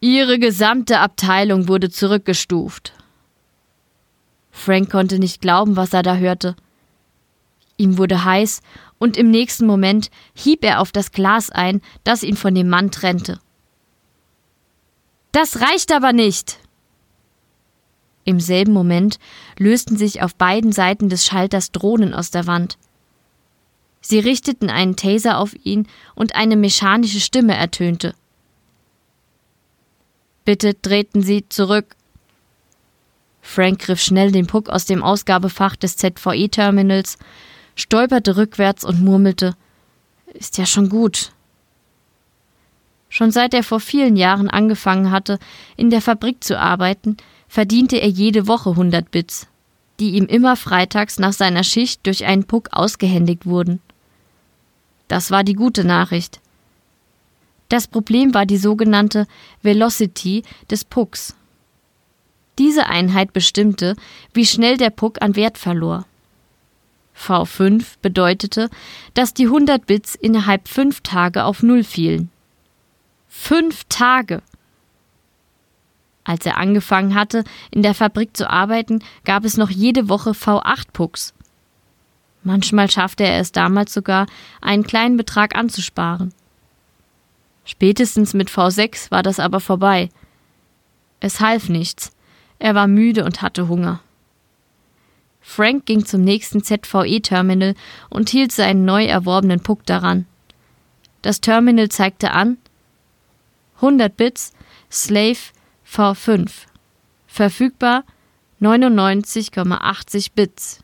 Ihre 0.00 0.38
gesamte 0.38 1.00
Abteilung 1.00 1.68
wurde 1.68 1.90
zurückgestuft. 1.90 2.92
Frank 4.50 4.90
konnte 4.90 5.18
nicht 5.18 5.40
glauben, 5.40 5.76
was 5.76 5.92
er 5.92 6.02
da 6.02 6.16
hörte. 6.16 6.56
Ihm 7.76 7.98
wurde 7.98 8.24
heiß, 8.24 8.62
und 8.98 9.16
im 9.16 9.30
nächsten 9.30 9.66
Moment 9.66 10.10
hieb 10.34 10.64
er 10.64 10.80
auf 10.80 10.92
das 10.92 11.12
Glas 11.12 11.50
ein, 11.50 11.82
das 12.04 12.22
ihn 12.22 12.36
von 12.36 12.54
dem 12.54 12.68
Mann 12.68 12.90
trennte. 12.90 13.38
Das 15.32 15.60
reicht 15.60 15.92
aber 15.92 16.14
nicht. 16.14 16.58
Im 18.26 18.40
selben 18.40 18.72
Moment 18.72 19.18
lösten 19.56 19.96
sich 19.96 20.20
auf 20.20 20.34
beiden 20.34 20.72
Seiten 20.72 21.08
des 21.08 21.24
Schalters 21.24 21.70
Drohnen 21.70 22.12
aus 22.12 22.32
der 22.32 22.46
Wand. 22.48 22.76
Sie 24.00 24.18
richteten 24.18 24.68
einen 24.68 24.96
Taser 24.96 25.38
auf 25.38 25.54
ihn 25.64 25.86
und 26.16 26.34
eine 26.34 26.56
mechanische 26.56 27.20
Stimme 27.20 27.54
ertönte. 27.54 28.14
Bitte 30.44 30.80
treten 30.80 31.22
Sie 31.22 31.48
zurück. 31.48 31.96
Frank 33.42 33.78
griff 33.78 34.00
schnell 34.00 34.32
den 34.32 34.48
Puck 34.48 34.68
aus 34.70 34.86
dem 34.86 35.04
Ausgabefach 35.04 35.76
des 35.76 35.96
ZVE-Terminals, 35.96 37.18
stolperte 37.76 38.36
rückwärts 38.36 38.84
und 38.84 39.02
murmelte: 39.02 39.54
Ist 40.34 40.58
ja 40.58 40.66
schon 40.66 40.88
gut. 40.88 41.30
Schon 43.08 43.30
seit 43.30 43.54
er 43.54 43.62
vor 43.62 43.78
vielen 43.78 44.16
Jahren 44.16 44.50
angefangen 44.50 45.12
hatte, 45.12 45.38
in 45.76 45.90
der 45.90 46.00
Fabrik 46.00 46.42
zu 46.42 46.58
arbeiten, 46.58 47.16
verdiente 47.48 47.96
er 47.96 48.08
jede 48.08 48.46
Woche 48.46 48.70
100 48.70 49.10
Bits, 49.10 49.46
die 50.00 50.10
ihm 50.10 50.26
immer 50.26 50.56
freitags 50.56 51.18
nach 51.18 51.32
seiner 51.32 51.64
Schicht 51.64 52.06
durch 52.06 52.24
einen 52.24 52.44
Puck 52.44 52.68
ausgehändigt 52.72 53.46
wurden. 53.46 53.80
Das 55.08 55.30
war 55.30 55.44
die 55.44 55.54
gute 55.54 55.84
Nachricht. 55.84 56.40
Das 57.68 57.86
Problem 57.86 58.34
war 58.34 58.46
die 58.46 58.58
sogenannte 58.58 59.26
Velocity 59.62 60.42
des 60.70 60.84
Pucks. 60.84 61.34
Diese 62.58 62.86
Einheit 62.86 63.32
bestimmte, 63.32 63.96
wie 64.32 64.46
schnell 64.46 64.76
der 64.76 64.90
Puck 64.90 65.20
an 65.20 65.36
Wert 65.36 65.58
verlor. 65.58 66.06
V5 67.16 67.84
bedeutete, 68.02 68.70
dass 69.14 69.34
die 69.34 69.46
100 69.46 69.86
Bits 69.86 70.14
innerhalb 70.14 70.68
fünf 70.68 71.00
Tage 71.00 71.44
auf 71.44 71.62
Null 71.62 71.82
fielen. 71.82 72.30
Fünf 73.28 73.84
Tage! 73.88 74.42
Als 76.26 76.44
er 76.44 76.58
angefangen 76.58 77.14
hatte, 77.14 77.44
in 77.70 77.82
der 77.82 77.94
Fabrik 77.94 78.36
zu 78.36 78.50
arbeiten, 78.50 78.98
gab 79.24 79.44
es 79.44 79.56
noch 79.56 79.70
jede 79.70 80.08
Woche 80.08 80.30
V8-Pucks. 80.30 81.34
Manchmal 82.42 82.90
schaffte 82.90 83.22
er 83.22 83.38
es 83.38 83.52
damals 83.52 83.94
sogar, 83.94 84.26
einen 84.60 84.82
kleinen 84.82 85.16
Betrag 85.16 85.54
anzusparen. 85.54 86.34
Spätestens 87.64 88.34
mit 88.34 88.50
V6 88.50 89.12
war 89.12 89.22
das 89.22 89.38
aber 89.38 89.60
vorbei. 89.60 90.08
Es 91.20 91.40
half 91.40 91.68
nichts. 91.68 92.10
Er 92.58 92.74
war 92.74 92.88
müde 92.88 93.24
und 93.24 93.40
hatte 93.40 93.68
Hunger. 93.68 94.00
Frank 95.40 95.86
ging 95.86 96.04
zum 96.04 96.22
nächsten 96.22 96.64
ZVE-Terminal 96.64 97.76
und 98.10 98.30
hielt 98.30 98.50
seinen 98.50 98.84
neu 98.84 99.04
erworbenen 99.04 99.60
Puck 99.60 99.86
daran. 99.86 100.26
Das 101.22 101.40
Terminal 101.40 101.88
zeigte 101.88 102.32
an 102.32 102.58
100 103.76 104.16
Bits, 104.16 104.52
Slave 104.90 105.38
V5. 105.96 106.50
Verfügbar 107.26 108.04
99,80 108.60 110.30
Bits. 110.34 110.80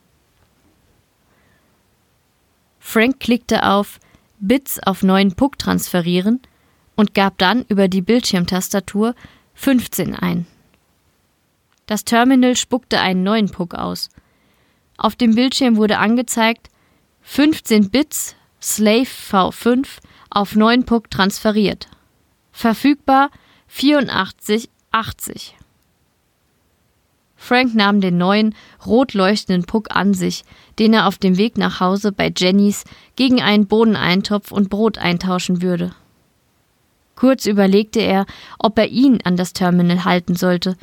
Frank 2.79 3.21
klickte 3.21 3.65
auf 3.65 4.01
Bits 4.41 4.81
auf 4.81 5.03
neuen 5.03 5.35
Puck 5.35 5.59
transferieren 5.59 6.41
und 6.97 7.15
gab 7.15 7.39
dann 7.39 7.65
über 7.69 7.89
die 7.89 8.03
Bildschirmtastatur 8.03 9.15
15 9.55 10.15
ein. 10.15 10.47
Das 11.87 12.05
Terminal 12.05 12.57
spuckte 12.57 12.99
einen 13.01 13.23
neuen 13.23 13.51
Puck 13.51 13.75
aus. 13.75 14.09
Auf 14.97 15.15
dem 15.15 15.35
Bildschirm 15.35 15.77
wurde 15.77 15.99
angezeigt 15.99 16.71
15 17.23 17.91
Bits 17.91 18.35
Slave 18.61 19.03
V5 19.03 19.87
auf 20.31 20.55
neuen 20.55 20.87
Puck 20.87 21.11
transferiert. 21.11 21.89
Verfügbar 22.51 23.31
84,80. 24.93 25.53
Frank 27.37 27.75
nahm 27.75 28.01
den 28.01 28.19
neuen, 28.19 28.55
rot 28.87 29.15
leuchtenden 29.15 29.65
Puck 29.65 29.89
an 29.91 30.15
sich, 30.15 30.45
den 30.79 30.95
er 30.95 31.09
auf 31.09 31.19
dem 31.19 31.37
Weg 31.37 31.59
nach 31.59 31.81
Hause 31.81 32.13
bei 32.13 32.33
Jennys 32.35 32.85
gegen 33.17 33.43
einen 33.43 33.67
Bohneneintopf 33.67 34.53
und 34.53 34.71
Brot 34.71 34.99
eintauschen 34.99 35.61
würde. 35.61 35.93
Kurz 37.17 37.47
überlegte 37.47 38.01
er, 38.01 38.27
ob 38.59 38.79
er 38.79 38.89
ihn 38.89 39.19
an 39.25 39.37
das 39.37 39.53
Terminal 39.53 40.05
halten 40.05 40.37
sollte, 40.37 40.77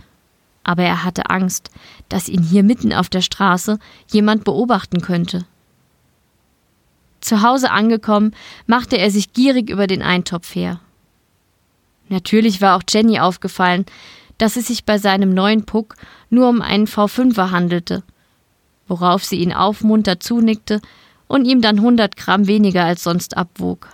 aber 0.63 0.83
er 0.83 1.03
hatte 1.05 1.29
Angst, 1.29 1.71
dass 2.09 2.29
ihn 2.29 2.43
hier 2.43 2.63
mitten 2.63 2.93
auf 2.93 3.07
der 3.09 3.21
Straße 3.21 3.79
jemand 4.11 4.43
beobachten 4.43 5.01
könnte. 5.01 5.45
Zu 7.21 7.41
Hause 7.41 7.71
angekommen, 7.71 8.35
machte 8.67 8.97
er 8.97 9.11
sich 9.11 9.33
gierig 9.33 9.69
über 9.69 9.87
den 9.87 10.01
Eintopf 10.01 10.55
her. 10.55 10.81
Natürlich 12.09 12.59
war 12.59 12.75
auch 12.75 12.83
Jenny 12.87 13.19
aufgefallen, 13.19 13.85
dass 14.37 14.55
es 14.55 14.67
sich 14.67 14.85
bei 14.85 14.97
seinem 14.97 15.33
neuen 15.33 15.65
Puck 15.65 15.95
nur 16.29 16.49
um 16.49 16.61
einen 16.61 16.87
V5er 16.87 17.51
handelte, 17.51 18.03
worauf 18.87 19.23
sie 19.23 19.37
ihn 19.37 19.53
aufmunternd 19.53 20.23
zunickte 20.23 20.81
und 21.27 21.45
ihm 21.45 21.61
dann 21.61 21.77
100 21.77 22.15
Gramm 22.15 22.47
weniger 22.47 22.83
als 22.83 23.03
sonst 23.03 23.37
abwog. 23.37 23.87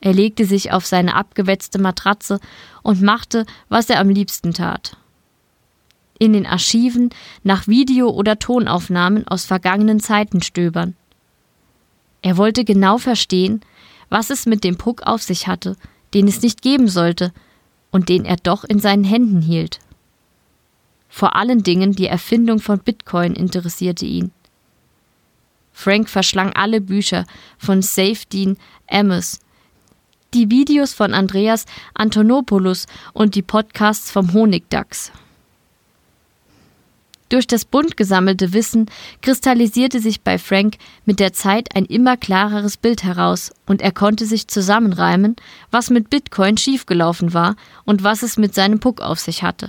Er 0.00 0.12
legte 0.12 0.44
sich 0.44 0.70
auf 0.70 0.86
seine 0.86 1.16
abgewetzte 1.16 1.78
Matratze 1.78 2.38
und 2.82 3.02
machte, 3.02 3.46
was 3.68 3.88
er 3.88 3.98
am 3.98 4.10
liebsten 4.10 4.52
tat. 4.52 4.96
In 6.18 6.34
den 6.34 6.46
Archiven 6.46 7.10
nach 7.42 7.66
Video- 7.66 8.10
oder 8.10 8.38
Tonaufnahmen 8.38 9.26
aus 9.26 9.46
vergangenen 9.46 10.00
Zeiten 10.00 10.42
stöbern. 10.42 10.94
Er 12.22 12.36
wollte 12.36 12.64
genau 12.64 12.98
verstehen, 12.98 13.62
was 14.10 14.30
es 14.30 14.46
mit 14.46 14.62
dem 14.62 14.76
Puck 14.76 15.02
auf 15.04 15.22
sich 15.22 15.48
hatte, 15.48 15.76
den 16.14 16.28
es 16.28 16.42
nicht 16.42 16.62
geben 16.62 16.88
sollte 16.88 17.32
und 17.90 18.08
den 18.08 18.24
er 18.24 18.36
doch 18.36 18.64
in 18.64 18.78
seinen 18.78 19.04
Händen 19.04 19.42
hielt. 19.42 19.80
Vor 21.08 21.36
allen 21.36 21.62
Dingen 21.62 21.92
die 21.92 22.06
Erfindung 22.06 22.58
von 22.58 22.78
Bitcoin 22.78 23.34
interessierte 23.34 24.06
ihn. 24.06 24.32
Frank 25.72 26.08
verschlang 26.08 26.52
alle 26.54 26.80
Bücher 26.80 27.26
von 27.58 27.82
Safedin 27.82 28.56
Amos, 28.88 29.40
die 30.32 30.50
Videos 30.50 30.92
von 30.92 31.14
Andreas 31.14 31.66
Antonopoulos 31.94 32.86
und 33.12 33.34
die 33.34 33.42
Podcasts 33.42 34.10
vom 34.10 34.32
Honigdachs. 34.32 35.12
Durch 37.34 37.48
das 37.48 37.64
bunt 37.64 37.96
gesammelte 37.96 38.52
Wissen 38.52 38.86
kristallisierte 39.20 39.98
sich 39.98 40.20
bei 40.20 40.38
Frank 40.38 40.76
mit 41.04 41.18
der 41.18 41.32
Zeit 41.32 41.74
ein 41.74 41.84
immer 41.84 42.16
klareres 42.16 42.76
Bild 42.76 43.02
heraus 43.02 43.52
und 43.66 43.82
er 43.82 43.90
konnte 43.90 44.24
sich 44.24 44.46
zusammenreimen, 44.46 45.34
was 45.72 45.90
mit 45.90 46.10
Bitcoin 46.10 46.56
schiefgelaufen 46.56 47.34
war 47.34 47.56
und 47.84 48.04
was 48.04 48.22
es 48.22 48.36
mit 48.36 48.54
seinem 48.54 48.78
Puck 48.78 49.00
auf 49.00 49.18
sich 49.18 49.42
hatte. 49.42 49.68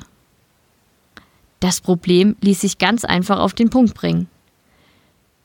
Das 1.59 1.81
Problem 1.81 2.35
ließ 2.41 2.61
sich 2.61 2.77
ganz 2.77 3.03
einfach 3.03 3.39
auf 3.39 3.55
den 3.55 3.71
Punkt 3.71 3.95
bringen. 3.95 4.27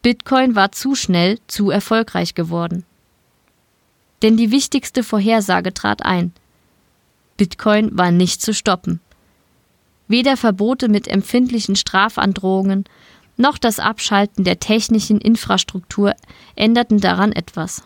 Bitcoin 0.02 0.54
war 0.54 0.72
zu 0.72 0.94
schnell 0.94 1.38
zu 1.46 1.70
erfolgreich 1.70 2.34
geworden. 2.34 2.84
Denn 4.20 4.36
die 4.36 4.50
wichtigste 4.50 5.04
Vorhersage 5.04 5.72
trat 5.72 6.04
ein. 6.04 6.34
Bitcoin 7.38 7.96
war 7.96 8.10
nicht 8.10 8.42
zu 8.42 8.52
stoppen. 8.52 9.00
Weder 10.10 10.36
Verbote 10.36 10.88
mit 10.88 11.06
empfindlichen 11.06 11.76
Strafandrohungen 11.76 12.82
noch 13.36 13.58
das 13.58 13.78
Abschalten 13.78 14.42
der 14.42 14.58
technischen 14.58 15.20
Infrastruktur 15.20 16.16
änderten 16.56 16.98
daran 16.98 17.30
etwas. 17.30 17.84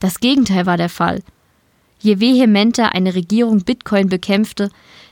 Das 0.00 0.18
Gegenteil 0.18 0.66
war 0.66 0.76
der 0.76 0.88
Fall. 0.88 1.22
Je 2.00 2.18
vehementer 2.18 2.96
eine 2.96 3.14
Regierung 3.14 3.60
Bitcoin 3.60 4.08
bekämpfte, 4.08 4.70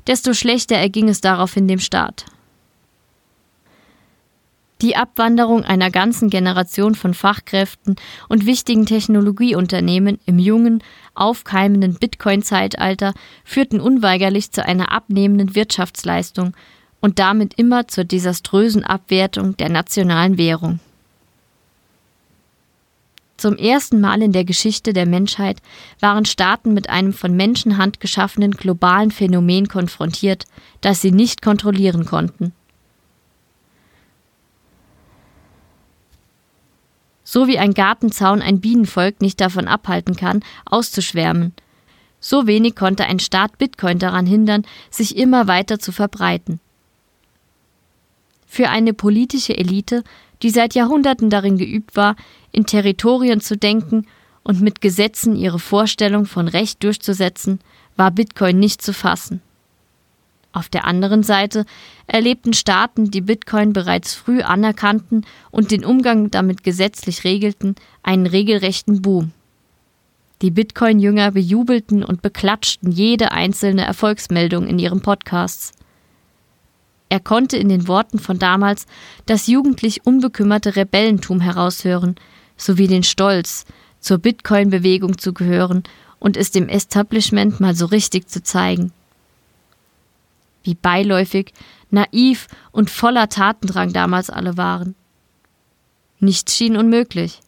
desto 0.08 0.34
schlechter 0.34 0.74
erging 0.74 1.08
es 1.08 1.20
daraufhin 1.20 1.68
dem 1.68 1.78
Staat. 1.78 2.24
Die 4.82 4.94
Abwanderung 4.94 5.64
einer 5.64 5.90
ganzen 5.90 6.28
Generation 6.28 6.94
von 6.94 7.14
Fachkräften 7.14 7.96
und 8.28 8.44
wichtigen 8.44 8.84
Technologieunternehmen 8.84 10.18
im 10.26 10.38
jungen, 10.38 10.82
aufkeimenden 11.14 11.94
Bitcoin-Zeitalter 11.94 13.14
führten 13.42 13.80
unweigerlich 13.80 14.50
zu 14.52 14.62
einer 14.64 14.92
abnehmenden 14.92 15.54
Wirtschaftsleistung 15.54 16.54
und 17.00 17.18
damit 17.18 17.54
immer 17.54 17.88
zur 17.88 18.04
desaströsen 18.04 18.84
Abwertung 18.84 19.56
der 19.56 19.70
nationalen 19.70 20.36
Währung. 20.36 20.80
Zum 23.38 23.56
ersten 23.56 24.00
Mal 24.00 24.22
in 24.22 24.32
der 24.32 24.44
Geschichte 24.44 24.92
der 24.92 25.06
Menschheit 25.06 25.58
waren 26.00 26.24
Staaten 26.24 26.74
mit 26.74 26.90
einem 26.90 27.12
von 27.12 27.34
Menschenhand 27.34 28.00
geschaffenen 28.00 28.52
globalen 28.52 29.10
Phänomen 29.10 29.68
konfrontiert, 29.68 30.44
das 30.80 31.00
sie 31.00 31.12
nicht 31.12 31.42
kontrollieren 31.42 32.06
konnten. 32.06 32.52
So 37.28 37.48
wie 37.48 37.58
ein 37.58 37.74
Gartenzaun 37.74 38.40
ein 38.40 38.60
Bienenvolk 38.60 39.20
nicht 39.20 39.40
davon 39.40 39.66
abhalten 39.66 40.14
kann, 40.14 40.44
auszuschwärmen. 40.64 41.54
So 42.20 42.46
wenig 42.46 42.76
konnte 42.76 43.04
ein 43.04 43.18
Staat 43.18 43.58
Bitcoin 43.58 43.98
daran 43.98 44.26
hindern, 44.26 44.64
sich 44.90 45.16
immer 45.16 45.48
weiter 45.48 45.80
zu 45.80 45.90
verbreiten. 45.90 46.60
Für 48.46 48.68
eine 48.68 48.94
politische 48.94 49.56
Elite, 49.56 50.04
die 50.42 50.50
seit 50.50 50.76
Jahrhunderten 50.76 51.28
darin 51.28 51.58
geübt 51.58 51.96
war, 51.96 52.14
in 52.52 52.64
Territorien 52.64 53.40
zu 53.40 53.56
denken 53.56 54.06
und 54.44 54.60
mit 54.60 54.80
Gesetzen 54.80 55.34
ihre 55.34 55.58
Vorstellung 55.58 56.26
von 56.26 56.46
Recht 56.46 56.84
durchzusetzen, 56.84 57.58
war 57.96 58.12
Bitcoin 58.12 58.60
nicht 58.60 58.82
zu 58.82 58.92
fassen. 58.92 59.42
Auf 60.56 60.70
der 60.70 60.86
anderen 60.86 61.22
Seite 61.22 61.66
erlebten 62.06 62.54
Staaten, 62.54 63.10
die 63.10 63.20
Bitcoin 63.20 63.74
bereits 63.74 64.14
früh 64.14 64.40
anerkannten 64.40 65.26
und 65.50 65.70
den 65.70 65.84
Umgang 65.84 66.30
damit 66.30 66.64
gesetzlich 66.64 67.24
regelten, 67.24 67.74
einen 68.02 68.24
regelrechten 68.24 69.02
Boom. 69.02 69.32
Die 70.40 70.50
Bitcoin-Jünger 70.50 71.32
bejubelten 71.32 72.02
und 72.02 72.22
beklatschten 72.22 72.90
jede 72.90 73.32
einzelne 73.32 73.84
Erfolgsmeldung 73.84 74.66
in 74.66 74.78
ihren 74.78 75.02
Podcasts. 75.02 75.72
Er 77.10 77.20
konnte 77.20 77.58
in 77.58 77.68
den 77.68 77.86
Worten 77.86 78.18
von 78.18 78.38
damals 78.38 78.86
das 79.26 79.48
jugendlich 79.48 80.06
unbekümmerte 80.06 80.74
Rebellentum 80.74 81.42
heraushören, 81.42 82.16
sowie 82.56 82.86
den 82.86 83.02
Stolz, 83.02 83.66
zur 84.00 84.16
Bitcoin-Bewegung 84.16 85.18
zu 85.18 85.34
gehören 85.34 85.82
und 86.18 86.38
es 86.38 86.50
dem 86.50 86.70
Establishment 86.70 87.60
mal 87.60 87.74
so 87.74 87.84
richtig 87.84 88.30
zu 88.30 88.42
zeigen 88.42 88.94
wie 90.66 90.74
beiläufig, 90.74 91.52
naiv 91.90 92.48
und 92.72 92.90
voller 92.90 93.28
Tatendrang 93.28 93.92
damals 93.92 94.30
alle 94.30 94.56
waren. 94.56 94.94
Nichts 96.18 96.56
schien 96.56 96.76
unmöglich. 96.76 97.40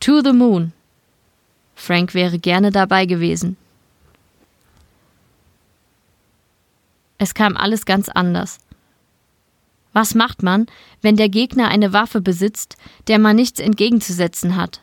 To 0.00 0.20
the 0.22 0.32
moon. 0.32 0.72
Frank 1.74 2.14
wäre 2.14 2.38
gerne 2.38 2.70
dabei 2.70 3.06
gewesen. 3.06 3.56
Es 7.18 7.34
kam 7.34 7.56
alles 7.56 7.84
ganz 7.84 8.08
anders. 8.08 8.58
Was 9.92 10.14
macht 10.14 10.42
man, 10.42 10.66
wenn 11.02 11.16
der 11.16 11.28
Gegner 11.28 11.68
eine 11.68 11.92
Waffe 11.92 12.20
besitzt, 12.20 12.76
der 13.08 13.18
man 13.18 13.36
nichts 13.36 13.58
entgegenzusetzen 13.58 14.54
hat? 14.54 14.80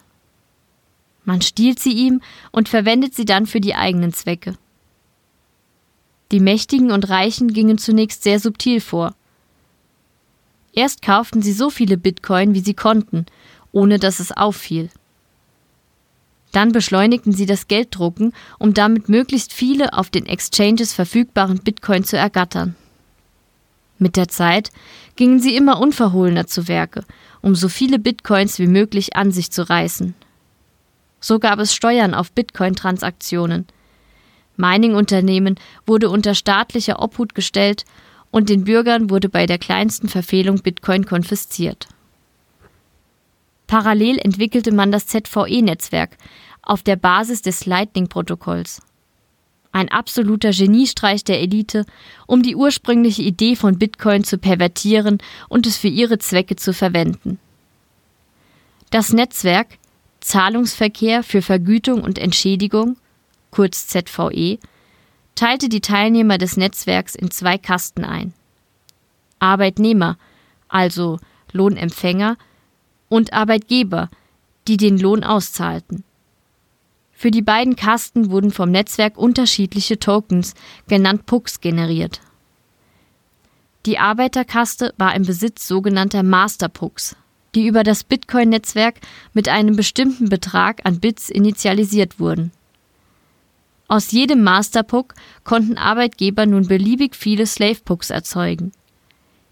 Man 1.24 1.42
stiehlt 1.42 1.80
sie 1.80 1.94
ihm 1.94 2.22
und 2.52 2.70
verwendet 2.70 3.16
sie 3.16 3.26
dann 3.26 3.46
für 3.46 3.62
die 3.62 3.76
eigenen 3.76 4.14
Zwecke. 4.14 4.58
Die 6.36 6.42
Mächtigen 6.42 6.92
und 6.92 7.08
Reichen 7.08 7.54
gingen 7.54 7.78
zunächst 7.78 8.24
sehr 8.24 8.42
subtil 8.42 8.82
vor. 8.82 9.16
Erst 10.74 11.02
kauften 11.02 11.42
sie 11.42 11.54
so 11.54 11.70
viele 11.70 11.96
Bitcoin, 11.96 12.54
wie 12.54 12.60
sie 12.60 12.74
konnten, 12.74 13.26
ohne 13.72 14.00
dass 14.00 14.20
es 14.20 14.34
auffiel. 14.34 14.90
Dann 16.52 16.74
beschleunigten 16.74 17.32
sie 17.32 17.46
das 17.46 17.70
Gelddrucken, 17.70 18.34
um 18.60 18.74
damit 18.74 19.08
möglichst 19.08 19.54
viele 19.54 19.94
auf 19.94 20.10
den 20.10 20.26
Exchanges 20.26 20.92
verfügbaren 20.92 21.60
Bitcoin 21.60 22.04
zu 22.04 22.18
ergattern. 22.18 22.76
Mit 23.98 24.18
der 24.18 24.28
Zeit 24.28 24.72
gingen 25.16 25.40
sie 25.40 25.56
immer 25.56 25.80
unverhohlener 25.80 26.48
zu 26.48 26.68
Werke, 26.68 27.06
um 27.42 27.56
so 27.56 27.70
viele 27.70 27.98
Bitcoins 27.98 28.60
wie 28.60 28.68
möglich 28.68 29.16
an 29.16 29.32
sich 29.32 29.54
zu 29.54 29.70
reißen. 29.70 30.16
So 31.22 31.40
gab 31.40 31.60
es 31.60 31.74
Steuern 31.74 32.14
auf 32.14 32.34
Bitcoin-Transaktionen, 32.34 33.68
Mining-Unternehmen 34.58 35.56
wurde 35.86 36.10
unter 36.10 36.36
staatlicher 36.36 37.02
Obhut 37.02 37.36
gestellt 37.36 37.86
und 38.32 38.50
den 38.50 38.64
Bürgern 38.66 39.10
wurde 39.10 39.30
bei 39.30 39.46
der 39.46 39.58
kleinsten 39.58 40.10
Verfehlung 40.10 40.62
Bitcoin 40.62 41.06
konfisziert. 41.06 41.88
Parallel 43.68 44.20
entwickelte 44.20 44.72
man 44.72 44.92
das 44.92 45.08
ZVE-Netzwerk 45.08 46.18
auf 46.62 46.84
der 46.84 46.96
Basis 46.96 47.42
des 47.42 47.66
Lightning-Protokolls. 47.66 48.82
Ein 49.72 49.90
absoluter 49.90 50.52
Geniestreich 50.52 51.24
der 51.24 51.42
Elite, 51.42 51.86
um 52.28 52.42
die 52.42 52.56
ursprüngliche 52.56 53.22
Idee 53.22 53.56
von 53.56 53.78
Bitcoin 53.78 54.24
zu 54.24 54.38
pervertieren 54.38 55.18
und 55.50 55.68
es 55.68 55.78
für 55.78 55.90
ihre 55.90 56.18
Zwecke 56.18 56.56
zu 56.56 56.74
verwenden. 56.74 57.40
Das 58.90 59.12
Netzwerk 59.12 59.78
Zahlungsverkehr 60.26 61.22
für 61.22 61.44
Vergütung 61.44 62.02
und 62.02 62.18
Entschädigung, 62.18 62.98
kurz 63.56 63.88
ZVE, 63.88 64.60
teilte 65.36 65.70
die 65.70 65.80
Teilnehmer 65.80 66.38
des 66.38 66.58
Netzwerks 66.58 67.16
in 67.16 67.32
zwei 67.32 67.58
Kasten 67.58 68.04
ein. 68.04 68.34
Arbeitnehmer, 69.40 70.18
also 70.68 71.20
Lohnempfänger, 71.54 72.38
und 73.08 73.32
Arbeitgeber, 73.32 74.10
die 74.68 74.76
den 74.76 74.98
Lohn 74.98 75.24
auszahlten. 75.24 76.04
Für 77.14 77.32
die 77.32 77.42
beiden 77.42 77.78
Kasten 77.78 78.30
wurden 78.30 78.52
vom 78.52 78.72
Netzwerk 78.72 79.18
unterschiedliche 79.18 80.00
Tokens, 80.00 80.54
genannt 80.90 81.26
Pucks, 81.26 81.62
generiert. 81.62 82.20
Die 83.86 84.00
Arbeiterkaste 84.00 84.94
war 84.98 85.16
im 85.16 85.24
Besitz 85.24 85.66
sogenannter 85.66 86.24
Masterpucks, 86.24 87.16
die 87.54 87.68
über 87.68 87.84
das 87.84 88.04
Bitcoin-Netzwerk 88.04 88.96
mit 89.32 89.48
einem 89.48 89.78
bestimmten 89.78 90.28
Betrag 90.28 90.82
an 90.86 91.00
Bits 91.00 91.30
initialisiert 91.30 92.20
wurden. 92.20 92.52
Aus 93.88 94.12
jedem 94.12 94.44
Masterpuck 94.44 95.14
konnten 95.44 95.78
Arbeitgeber 95.78 96.46
nun 96.46 96.68
beliebig 96.68 97.16
viele 97.16 97.46
Slavepucks 97.46 98.10
erzeugen. 98.10 98.72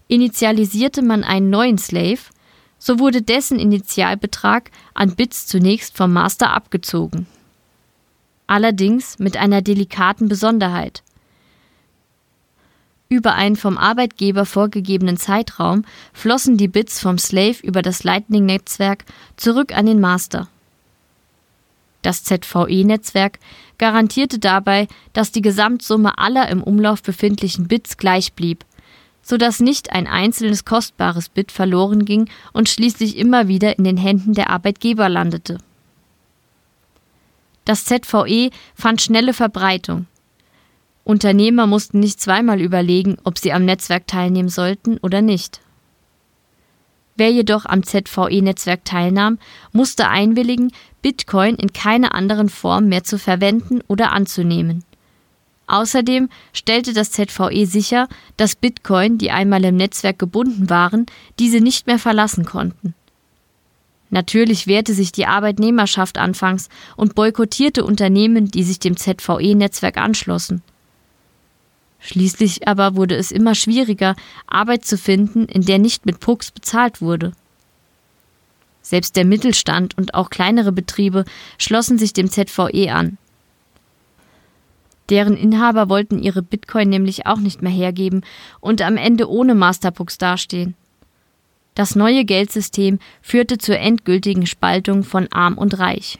Initialisierte 0.08 1.02
man 1.02 1.22
einen 1.22 1.50
neuen 1.50 1.78
Slave, 1.78 2.20
so 2.78 2.98
wurde 2.98 3.22
dessen 3.22 3.58
Initialbetrag 3.58 4.70
an 4.92 5.14
Bits 5.14 5.46
zunächst 5.46 5.96
vom 5.96 6.12
Master 6.12 6.52
abgezogen. 6.52 7.26
Allerdings 8.46 9.18
mit 9.18 9.36
einer 9.36 9.62
delikaten 9.62 10.28
Besonderheit. 10.28 11.02
Über 13.08 13.34
einen 13.34 13.56
vom 13.56 13.78
Arbeitgeber 13.78 14.44
vorgegebenen 14.44 15.16
Zeitraum 15.16 15.84
flossen 16.12 16.56
die 16.56 16.68
Bits 16.68 17.00
vom 17.00 17.16
Slave 17.16 17.56
über 17.62 17.80
das 17.80 18.02
Lightning-Netzwerk 18.02 19.04
zurück 19.36 19.74
an 19.74 19.86
den 19.86 20.00
Master. 20.00 20.48
Das 22.02 22.22
ZVE-Netzwerk 22.24 23.38
garantierte 23.78 24.38
dabei, 24.38 24.88
dass 25.12 25.32
die 25.32 25.42
Gesamtsumme 25.42 26.18
aller 26.18 26.48
im 26.48 26.62
Umlauf 26.62 27.02
befindlichen 27.02 27.68
Bits 27.68 27.96
gleich 27.96 28.34
blieb, 28.34 28.64
sodass 29.22 29.60
nicht 29.60 29.92
ein 29.92 30.06
einzelnes 30.06 30.64
kostbares 30.64 31.28
Bit 31.28 31.52
verloren 31.52 32.04
ging 32.04 32.28
und 32.52 32.68
schließlich 32.68 33.16
immer 33.16 33.48
wieder 33.48 33.78
in 33.78 33.84
den 33.84 33.96
Händen 33.96 34.34
der 34.34 34.50
Arbeitgeber 34.50 35.08
landete. 35.08 35.58
Das 37.64 37.86
ZVE 37.86 38.50
fand 38.74 39.00
schnelle 39.00 39.32
Verbreitung. 39.32 40.06
Unternehmer 41.02 41.66
mussten 41.66 42.00
nicht 42.00 42.20
zweimal 42.20 42.60
überlegen, 42.60 43.16
ob 43.24 43.38
sie 43.38 43.52
am 43.52 43.64
Netzwerk 43.64 44.06
teilnehmen 44.06 44.48
sollten 44.48 44.98
oder 44.98 45.22
nicht. 45.22 45.60
Wer 47.16 47.30
jedoch 47.30 47.64
am 47.64 47.84
ZVE-Netzwerk 47.84 48.84
teilnahm, 48.84 49.38
musste 49.72 50.08
einwilligen, 50.08 50.72
Bitcoin 51.00 51.54
in 51.56 51.72
keiner 51.72 52.14
anderen 52.14 52.48
Form 52.48 52.86
mehr 52.86 53.04
zu 53.04 53.18
verwenden 53.18 53.80
oder 53.86 54.12
anzunehmen. 54.12 54.84
Außerdem 55.66 56.28
stellte 56.52 56.92
das 56.92 57.10
ZVE 57.12 57.66
sicher, 57.66 58.08
dass 58.36 58.56
Bitcoin, 58.56 59.16
die 59.16 59.30
einmal 59.30 59.64
im 59.64 59.76
Netzwerk 59.76 60.18
gebunden 60.18 60.68
waren, 60.68 61.06
diese 61.38 61.60
nicht 61.60 61.86
mehr 61.86 61.98
verlassen 61.98 62.44
konnten. 62.44 62.94
Natürlich 64.10 64.66
wehrte 64.66 64.92
sich 64.92 65.10
die 65.10 65.26
Arbeitnehmerschaft 65.26 66.18
anfangs 66.18 66.68
und 66.96 67.14
boykottierte 67.14 67.84
Unternehmen, 67.84 68.50
die 68.50 68.62
sich 68.62 68.78
dem 68.78 68.96
ZVE-Netzwerk 68.96 69.96
anschlossen. 69.96 70.62
Schließlich 72.04 72.68
aber 72.68 72.96
wurde 72.96 73.16
es 73.16 73.32
immer 73.32 73.54
schwieriger, 73.54 74.14
Arbeit 74.46 74.84
zu 74.84 74.98
finden, 74.98 75.46
in 75.46 75.64
der 75.64 75.78
nicht 75.78 76.04
mit 76.04 76.20
Pucks 76.20 76.50
bezahlt 76.50 77.00
wurde. 77.00 77.32
Selbst 78.82 79.16
der 79.16 79.24
Mittelstand 79.24 79.96
und 79.96 80.12
auch 80.12 80.28
kleinere 80.28 80.70
Betriebe 80.70 81.24
schlossen 81.56 81.96
sich 81.96 82.12
dem 82.12 82.30
ZVE 82.30 82.92
an. 82.92 83.16
Deren 85.08 85.34
Inhaber 85.34 85.88
wollten 85.88 86.18
ihre 86.18 86.42
Bitcoin 86.42 86.90
nämlich 86.90 87.24
auch 87.24 87.38
nicht 87.38 87.62
mehr 87.62 87.72
hergeben 87.72 88.22
und 88.60 88.82
am 88.82 88.98
Ende 88.98 89.30
ohne 89.30 89.54
Masterpucks 89.54 90.18
dastehen. 90.18 90.74
Das 91.74 91.96
neue 91.96 92.26
Geldsystem 92.26 92.98
führte 93.22 93.56
zur 93.56 93.78
endgültigen 93.78 94.46
Spaltung 94.46 95.04
von 95.04 95.32
Arm 95.32 95.56
und 95.56 95.78
Reich. 95.78 96.18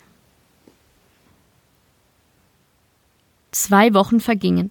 Zwei 3.53 3.93
Wochen 3.93 4.21
vergingen. 4.21 4.71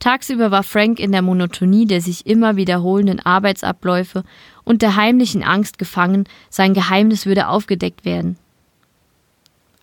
Tagsüber 0.00 0.50
war 0.50 0.62
Frank 0.62 0.98
in 0.98 1.12
der 1.12 1.22
Monotonie 1.22 1.86
der 1.86 2.00
sich 2.00 2.26
immer 2.26 2.56
wiederholenden 2.56 3.20
Arbeitsabläufe 3.20 4.24
und 4.64 4.82
der 4.82 4.96
heimlichen 4.96 5.44
Angst 5.44 5.78
gefangen, 5.78 6.24
sein 6.48 6.74
Geheimnis 6.74 7.26
würde 7.26 7.48
aufgedeckt 7.48 8.04
werden. 8.04 8.36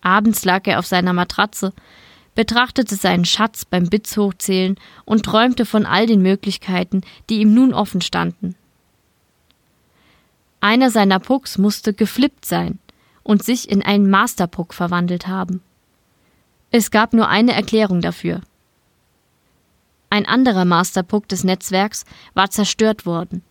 Abends 0.02 0.44
lag 0.44 0.66
er 0.66 0.80
auf 0.80 0.86
seiner 0.86 1.12
Matratze, 1.12 1.72
betrachtete 2.34 2.96
seinen 2.96 3.24
Schatz 3.24 3.64
beim 3.64 3.88
Bits 3.88 4.16
hochzählen 4.16 4.76
und 5.04 5.24
träumte 5.24 5.64
von 5.64 5.86
all 5.86 6.06
den 6.06 6.22
Möglichkeiten, 6.22 7.02
die 7.30 7.40
ihm 7.40 7.54
nun 7.54 7.72
offen 7.72 8.00
standen. 8.00 8.54
Einer 10.60 10.90
seiner 10.90 11.20
Pucks 11.20 11.58
musste 11.58 11.94
geflippt 11.94 12.44
sein 12.44 12.80
und 13.22 13.44
sich 13.44 13.70
in 13.70 13.82
einen 13.82 14.10
Masterpuck 14.10 14.74
verwandelt 14.74 15.28
haben. 15.28 15.62
Es 16.70 16.90
gab 16.90 17.12
nur 17.12 17.28
eine 17.28 17.52
Erklärung 17.52 18.00
dafür. 18.00 18.40
Ein 20.10 20.26
anderer 20.26 20.64
Masterpuck 20.64 21.28
des 21.28 21.44
Netzwerks 21.44 22.04
war 22.34 22.50
zerstört 22.50 23.06
worden. 23.06 23.42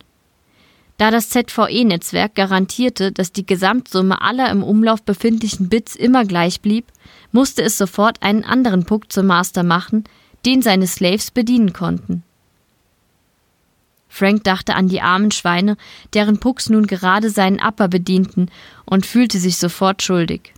Da 0.98 1.12
das 1.12 1.30
ZVE-Netzwerk 1.30 2.34
garantierte, 2.34 3.12
dass 3.12 3.32
die 3.32 3.46
Gesamtsumme 3.46 4.20
aller 4.22 4.50
im 4.50 4.64
Umlauf 4.64 5.04
befindlichen 5.04 5.70
Bits 5.70 5.96
immer 5.96 6.26
gleich 6.26 6.62
blieb, 6.62 6.88
musste 7.32 7.62
es 7.62 7.78
sofort 7.78 8.24
einen 8.24 8.44
anderen 8.44 8.86
Puck 8.86 9.12
zum 9.12 9.28
Master 9.28 9.62
machen, 9.62 10.06
den 10.46 10.64
seine 10.64 10.88
Slaves 10.88 11.30
bedienen 11.30 11.74
konnten. 11.74 12.24
Frank 14.10 14.44
dachte 14.46 14.74
an 14.74 14.88
die 14.88 15.02
armen 15.02 15.30
Schweine, 15.30 15.78
deren 16.16 16.40
Pucks 16.40 16.70
nun 16.70 16.88
gerade 16.88 17.30
seinen 17.30 17.60
Upper 17.60 17.88
bedienten, 17.88 18.50
und 18.86 19.06
fühlte 19.06 19.38
sich 19.38 19.58
sofort 19.58 20.02
schuldig. 20.02 20.54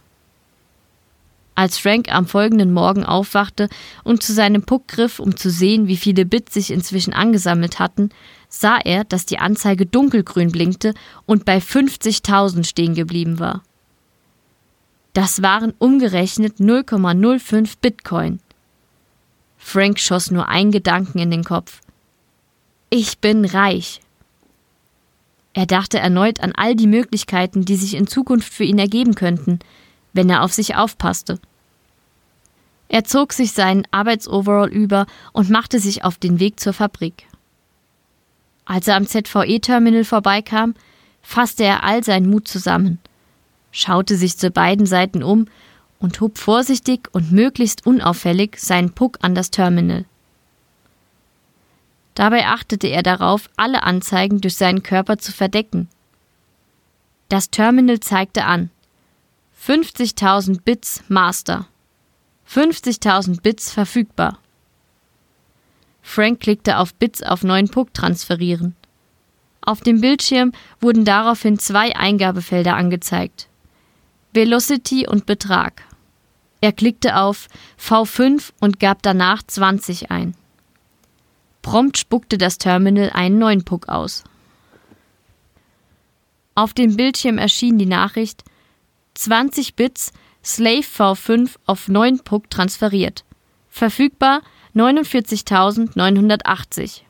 Als 1.59 1.77
Frank 1.77 2.09
am 2.09 2.25
folgenden 2.25 2.71
Morgen 2.71 3.03
aufwachte 3.03 3.67
und 4.05 4.23
zu 4.23 4.31
seinem 4.31 4.63
Puck 4.63 4.87
griff, 4.87 5.19
um 5.19 5.35
zu 5.35 5.49
sehen, 5.49 5.87
wie 5.87 5.97
viele 5.97 6.25
Bits 6.25 6.53
sich 6.53 6.71
inzwischen 6.71 7.11
angesammelt 7.11 7.79
hatten, 7.79 8.11
sah 8.47 8.77
er, 8.77 9.03
dass 9.03 9.25
die 9.25 9.39
Anzeige 9.39 9.85
dunkelgrün 9.85 10.53
blinkte 10.53 10.93
und 11.25 11.43
bei 11.43 11.57
50.000 11.57 12.63
stehen 12.63 12.95
geblieben 12.95 13.39
war. 13.39 13.61
Das 15.11 15.41
waren 15.41 15.73
umgerechnet 15.79 16.59
0,05 16.61 17.73
Bitcoin. 17.81 18.39
Frank 19.57 19.99
schoss 19.99 20.31
nur 20.31 20.47
einen 20.47 20.71
Gedanken 20.71 21.19
in 21.19 21.29
den 21.29 21.43
Kopf. 21.43 21.81
Ich 22.89 23.19
bin 23.19 23.43
reich. 23.43 23.99
Er 25.51 25.65
dachte 25.65 25.99
erneut 25.99 26.39
an 26.39 26.53
all 26.55 26.77
die 26.77 26.87
Möglichkeiten, 26.87 27.65
die 27.65 27.75
sich 27.75 27.95
in 27.95 28.07
Zukunft 28.07 28.53
für 28.53 28.63
ihn 28.63 28.79
ergeben 28.79 29.15
könnten, 29.15 29.59
wenn 30.13 30.29
er 30.29 30.43
auf 30.43 30.53
sich 30.53 30.77
aufpasste. 30.77 31.37
Er 32.89 33.03
zog 33.03 33.33
sich 33.33 33.53
seinen 33.53 33.87
Arbeitsoverall 33.91 34.69
über 34.69 35.05
und 35.31 35.49
machte 35.49 35.79
sich 35.79 36.03
auf 36.03 36.17
den 36.17 36.39
Weg 36.39 36.59
zur 36.59 36.73
Fabrik. 36.73 37.27
Als 38.65 38.87
er 38.87 38.95
am 38.95 39.07
ZVE-Terminal 39.07 40.03
vorbeikam, 40.03 40.73
fasste 41.21 41.63
er 41.63 41.83
all 41.83 42.03
seinen 42.03 42.29
Mut 42.29 42.47
zusammen, 42.47 42.99
schaute 43.71 44.15
sich 44.15 44.37
zu 44.37 44.49
beiden 44.49 44.87
Seiten 44.87 45.23
um 45.23 45.47
und 45.99 46.19
hob 46.19 46.37
vorsichtig 46.39 47.09
und 47.11 47.31
möglichst 47.31 47.85
unauffällig 47.85 48.57
seinen 48.59 48.91
Puck 48.91 49.19
an 49.21 49.35
das 49.35 49.51
Terminal. 49.51 50.05
Dabei 52.15 52.47
achtete 52.47 52.87
er 52.87 53.03
darauf, 53.03 53.49
alle 53.55 53.83
Anzeigen 53.83 54.41
durch 54.41 54.55
seinen 54.55 54.83
Körper 54.83 55.19
zu 55.19 55.31
verdecken. 55.31 55.87
Das 57.29 57.51
Terminal 57.51 57.99
zeigte 57.99 58.45
an 58.45 58.71
50.000 59.63 60.61
Bits 60.63 61.03
Master. 61.07 61.67
50.000 62.51 63.41
Bits 63.41 63.71
verfügbar. 63.71 64.39
Frank 66.01 66.39
klickte 66.39 66.77
auf 66.77 66.95
Bits 66.95 67.21
auf 67.21 67.43
neuen 67.43 67.69
Puck 67.69 67.93
transferieren. 67.93 68.75
Auf 69.61 69.81
dem 69.81 70.01
Bildschirm 70.01 70.53
wurden 70.79 71.05
daraufhin 71.05 71.59
zwei 71.59 71.95
Eingabefelder 71.95 72.75
angezeigt. 72.75 73.47
Velocity 74.33 75.07
und 75.07 75.27
Betrag. 75.27 75.83
Er 76.61 76.73
klickte 76.73 77.17
auf 77.17 77.47
V5 77.79 78.51
und 78.59 78.79
gab 78.79 79.03
danach 79.03 79.43
20 79.43 80.09
ein. 80.09 80.35
Prompt 81.61 81.99
spuckte 81.99 82.39
das 82.39 82.57
Terminal 82.57 83.11
einen 83.11 83.37
neuen 83.37 83.63
Puck 83.63 83.89
aus. 83.89 84.23
Auf 86.55 86.73
dem 86.73 86.95
Bildschirm 86.95 87.37
erschien 87.37 87.77
die 87.77 87.85
Nachricht 87.85 88.43
20 89.13 89.75
Bits 89.75 90.11
Slave 90.49 90.81
V5 90.81 91.55
auf 91.67 91.87
9 91.89 92.21
Puck 92.21 92.49
transferiert. 92.49 93.23
Verfügbar 93.69 94.41
49.980. 94.75 97.01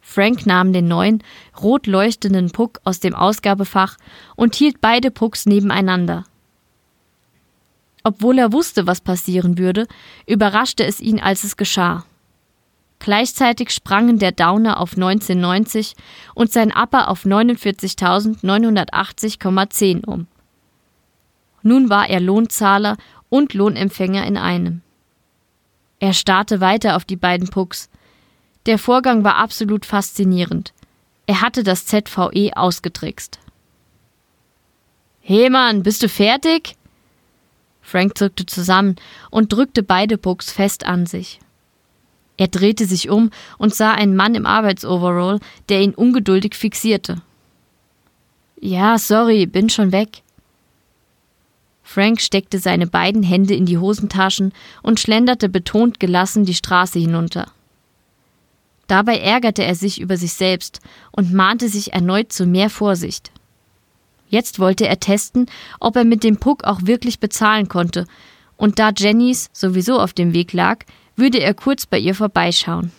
Frank 0.00 0.46
nahm 0.46 0.72
den 0.72 0.86
neuen, 0.86 1.24
rot 1.60 1.88
leuchtenden 1.88 2.52
Puck 2.52 2.80
aus 2.84 3.00
dem 3.00 3.16
Ausgabefach 3.16 3.96
und 4.36 4.54
hielt 4.54 4.80
beide 4.80 5.10
Pucks 5.10 5.46
nebeneinander. 5.46 6.22
Obwohl 8.04 8.38
er 8.38 8.52
wusste, 8.52 8.86
was 8.86 9.00
passieren 9.00 9.58
würde, 9.58 9.88
überraschte 10.28 10.84
es 10.84 11.00
ihn, 11.00 11.18
als 11.18 11.42
es 11.42 11.56
geschah. 11.56 12.04
Gleichzeitig 13.00 13.70
sprangen 13.70 14.20
der 14.20 14.30
Downer 14.30 14.78
auf 14.78 14.92
1990 14.92 15.96
und 16.36 16.52
sein 16.52 16.70
Upper 16.70 17.08
auf 17.08 17.24
49.980,10 17.24 20.06
um. 20.06 20.28
Nun 21.64 21.90
war 21.90 22.08
er 22.08 22.20
Lohnzahler 22.20 22.96
und 23.30 23.54
Lohnempfänger 23.54 24.24
in 24.26 24.36
einem. 24.36 24.82
Er 25.98 26.12
starrte 26.12 26.60
weiter 26.60 26.94
auf 26.94 27.04
die 27.04 27.16
beiden 27.16 27.48
Pucks. 27.48 27.88
Der 28.66 28.78
Vorgang 28.78 29.24
war 29.24 29.36
absolut 29.36 29.86
faszinierend. 29.86 30.74
Er 31.26 31.40
hatte 31.40 31.62
das 31.62 31.86
ZVE 31.86 32.52
ausgetrickst. 32.54 33.40
Hey 35.20 35.48
Mann, 35.48 35.82
bist 35.82 36.02
du 36.02 36.08
fertig? 36.08 36.76
Frank 37.80 38.18
zuckte 38.18 38.44
zusammen 38.44 38.96
und 39.30 39.50
drückte 39.50 39.82
beide 39.82 40.18
Pucks 40.18 40.52
fest 40.52 40.84
an 40.84 41.06
sich. 41.06 41.40
Er 42.36 42.48
drehte 42.48 42.84
sich 42.84 43.08
um 43.08 43.30
und 43.56 43.74
sah 43.74 43.92
einen 43.92 44.16
Mann 44.16 44.34
im 44.34 44.44
Arbeitsoverall, 44.44 45.40
der 45.70 45.80
ihn 45.80 45.94
ungeduldig 45.94 46.56
fixierte. 46.56 47.22
Ja, 48.60 48.98
sorry, 48.98 49.46
bin 49.46 49.70
schon 49.70 49.92
weg. 49.92 50.23
Frank 51.86 52.22
steckte 52.22 52.58
seine 52.58 52.86
beiden 52.86 53.22
Hände 53.22 53.54
in 53.54 53.66
die 53.66 53.78
Hosentaschen 53.78 54.52
und 54.82 54.98
schlenderte 54.98 55.50
betont 55.50 56.00
gelassen 56.00 56.46
die 56.46 56.54
Straße 56.54 56.98
hinunter. 56.98 57.52
Dabei 58.86 59.18
ärgerte 59.18 59.62
er 59.62 59.74
sich 59.74 60.00
über 60.00 60.16
sich 60.16 60.32
selbst 60.32 60.80
und 61.12 61.32
mahnte 61.32 61.68
sich 61.68 61.92
erneut 61.92 62.32
zu 62.32 62.46
mehr 62.46 62.70
Vorsicht. 62.70 63.30
Jetzt 64.28 64.58
wollte 64.58 64.88
er 64.88 64.98
testen, 64.98 65.46
ob 65.78 65.96
er 65.96 66.04
mit 66.04 66.24
dem 66.24 66.38
Puck 66.38 66.64
auch 66.64 66.80
wirklich 66.82 67.20
bezahlen 67.20 67.68
konnte, 67.68 68.06
und 68.56 68.78
da 68.78 68.90
Jennys 68.96 69.50
sowieso 69.52 70.00
auf 70.00 70.12
dem 70.12 70.32
Weg 70.32 70.52
lag, 70.52 70.84
würde 71.16 71.38
er 71.38 71.54
kurz 71.54 71.86
bei 71.86 71.98
ihr 71.98 72.14
vorbeischauen. 72.14 72.92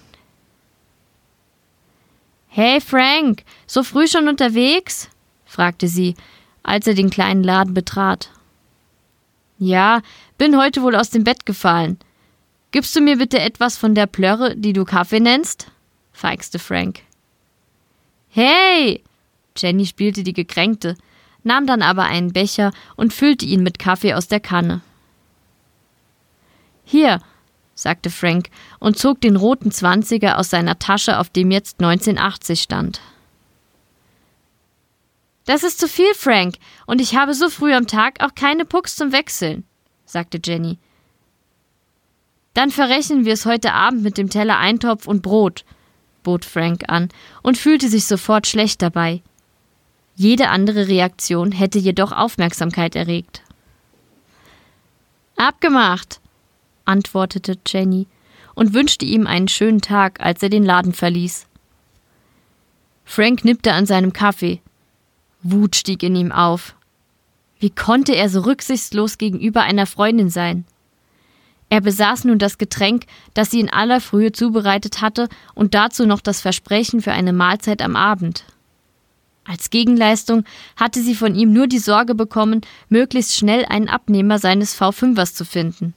Hey 2.48 2.80
Frank, 2.80 3.43
so 3.67 3.84
früh 3.84 4.08
schon 4.08 4.28
unterwegs? 4.28 5.10
fragte 5.45 5.88
sie, 5.88 6.15
als 6.63 6.88
er 6.88 6.93
den 6.93 7.10
kleinen 7.10 7.43
Laden 7.43 7.74
betrat. 7.74 8.30
Ja, 9.58 10.02
bin 10.38 10.58
heute 10.58 10.82
wohl 10.82 10.96
aus 10.96 11.10
dem 11.10 11.24
Bett 11.24 11.46
gefallen. 11.46 11.98
Gibst 12.72 12.96
du 12.96 13.02
mir 13.02 13.18
bitte 13.18 13.39
etwas 13.39 13.78
von 13.78 13.96
der 13.96 14.06
Plörre, 14.06 14.56
die 14.56 14.74
du 14.74 14.84
Kaffee 14.84 15.20
nennst? 15.20 15.72
feixte 16.12 16.60
Frank. 16.60 17.02
Hey! 18.30 19.02
Jenny 19.58 19.86
spielte 19.86 20.24
die 20.24 20.34
Gekränkte, 20.34 20.96
nahm 21.44 21.65
dann 21.68 21.82
aber 21.82 22.04
einen 22.04 22.34
Becher 22.34 22.74
und 22.98 23.13
füllte 23.13 23.46
ihn 23.46 23.63
mit 23.63 23.80
Kaffee 23.80 24.13
aus 24.13 24.28
der 24.28 24.41
Kanne. 24.41 24.82
Hier, 26.84 27.22
sagte 27.74 28.10
Frank 28.10 28.50
und 28.80 28.98
zog 28.98 29.22
den 29.22 29.38
roten 29.38 29.72
Zwanziger 29.72 30.38
aus 30.38 30.50
seiner 30.50 30.80
Tasche, 30.80 31.20
auf 31.20 31.30
dem 31.30 31.52
jetzt 31.52 31.80
1980 31.80 32.62
stand. 32.62 33.00
Das 35.45 35.63
ist 35.63 35.79
zu 35.79 35.88
viel, 35.88 36.13
Frank, 36.15 36.55
und 36.88 36.99
ich 36.99 37.15
habe 37.15 37.34
so 37.34 37.49
früh 37.49 37.73
am 37.73 37.88
Tag 37.88 38.23
auch 38.23 38.34
keine 38.36 38.65
Pucks 38.65 38.95
zum 38.95 39.12
Wechseln, 39.12 39.63
sagte 40.05 40.39
Jenny. 40.43 40.79
Dann 42.55 42.71
verrechnen 42.71 43.25
wir 43.25 43.34
es 43.34 43.45
heute 43.45 43.73
Abend 43.73 44.01
mit 44.01 44.17
dem 44.17 44.29
Teller 44.29 44.58
Eintopf 44.58 45.08
und 45.08 45.21
Brot, 45.21 45.65
bot 46.23 46.45
Frank 46.45 46.86
an 46.88 47.10
und 47.43 47.58
fühlte 47.58 47.89
sich 47.89 48.05
sofort 48.05 48.47
schlecht 48.47 48.81
dabei. 48.81 49.21
Jede 50.15 50.49
andere 50.49 50.88
Reaktion 50.88 51.51
hätte 51.51 51.77
jedoch 51.77 52.12
Aufmerksamkeit 52.12 52.95
erregt. 52.95 53.43
Abgemacht, 55.36 56.21
antwortete 56.86 57.58
Jenny 57.67 58.08
und 58.55 58.73
wünschte 58.73 59.05
ihm 59.05 59.27
einen 59.27 59.49
schönen 59.49 59.81
Tag, 59.81 60.21
als 60.21 60.41
er 60.41 60.49
den 60.49 60.63
Laden 60.63 60.93
verließ. 60.93 61.45
Frank 63.03 63.43
nippte 63.43 63.73
an 63.73 63.86
seinem 63.86 64.13
Kaffee. 64.13 64.62
Wut 65.47 65.75
stieg 65.75 66.01
in 66.01 66.15
ihm 66.15 66.31
auf. 66.31 66.75
Wie 67.60 67.69
konnte 67.69 68.15
er 68.15 68.29
so 68.29 68.41
rücksichtslos 68.41 69.19
gegenüber 69.19 69.62
einer 69.62 69.86
Freundin 69.86 70.31
sein? 70.31 70.65
Er 71.69 71.81
besaß 71.81 72.23
nun 72.23 72.39
das 72.39 72.58
Getränk, 72.58 73.05
das 73.36 73.51
sie 73.51 73.60
in 73.60 73.69
aller 73.69 74.01
Frühe 74.01 74.31
zubereitet 74.31 75.01
hatte, 75.01 75.29
und 75.53 75.75
dazu 75.75 76.08
noch 76.08 76.21
das 76.21 76.41
Versprechen 76.41 76.99
für 76.99 77.12
eine 77.12 77.31
Mahlzeit 77.31 77.84
am 77.84 77.95
Abend. 77.95 78.43
Als 79.43 79.69
Gegenleistung 79.69 80.45
hatte 80.75 81.03
sie 81.03 81.13
von 81.13 81.36
ihm 81.36 81.53
nur 81.53 81.67
die 81.67 81.77
Sorge 81.77 82.15
bekommen, 82.15 82.62
möglichst 82.89 83.36
schnell 83.36 83.65
einen 83.65 83.88
Abnehmer 83.88 84.39
seines 84.39 84.75
V5ers 84.79 85.36
zu 85.36 85.45
finden. 85.45 85.93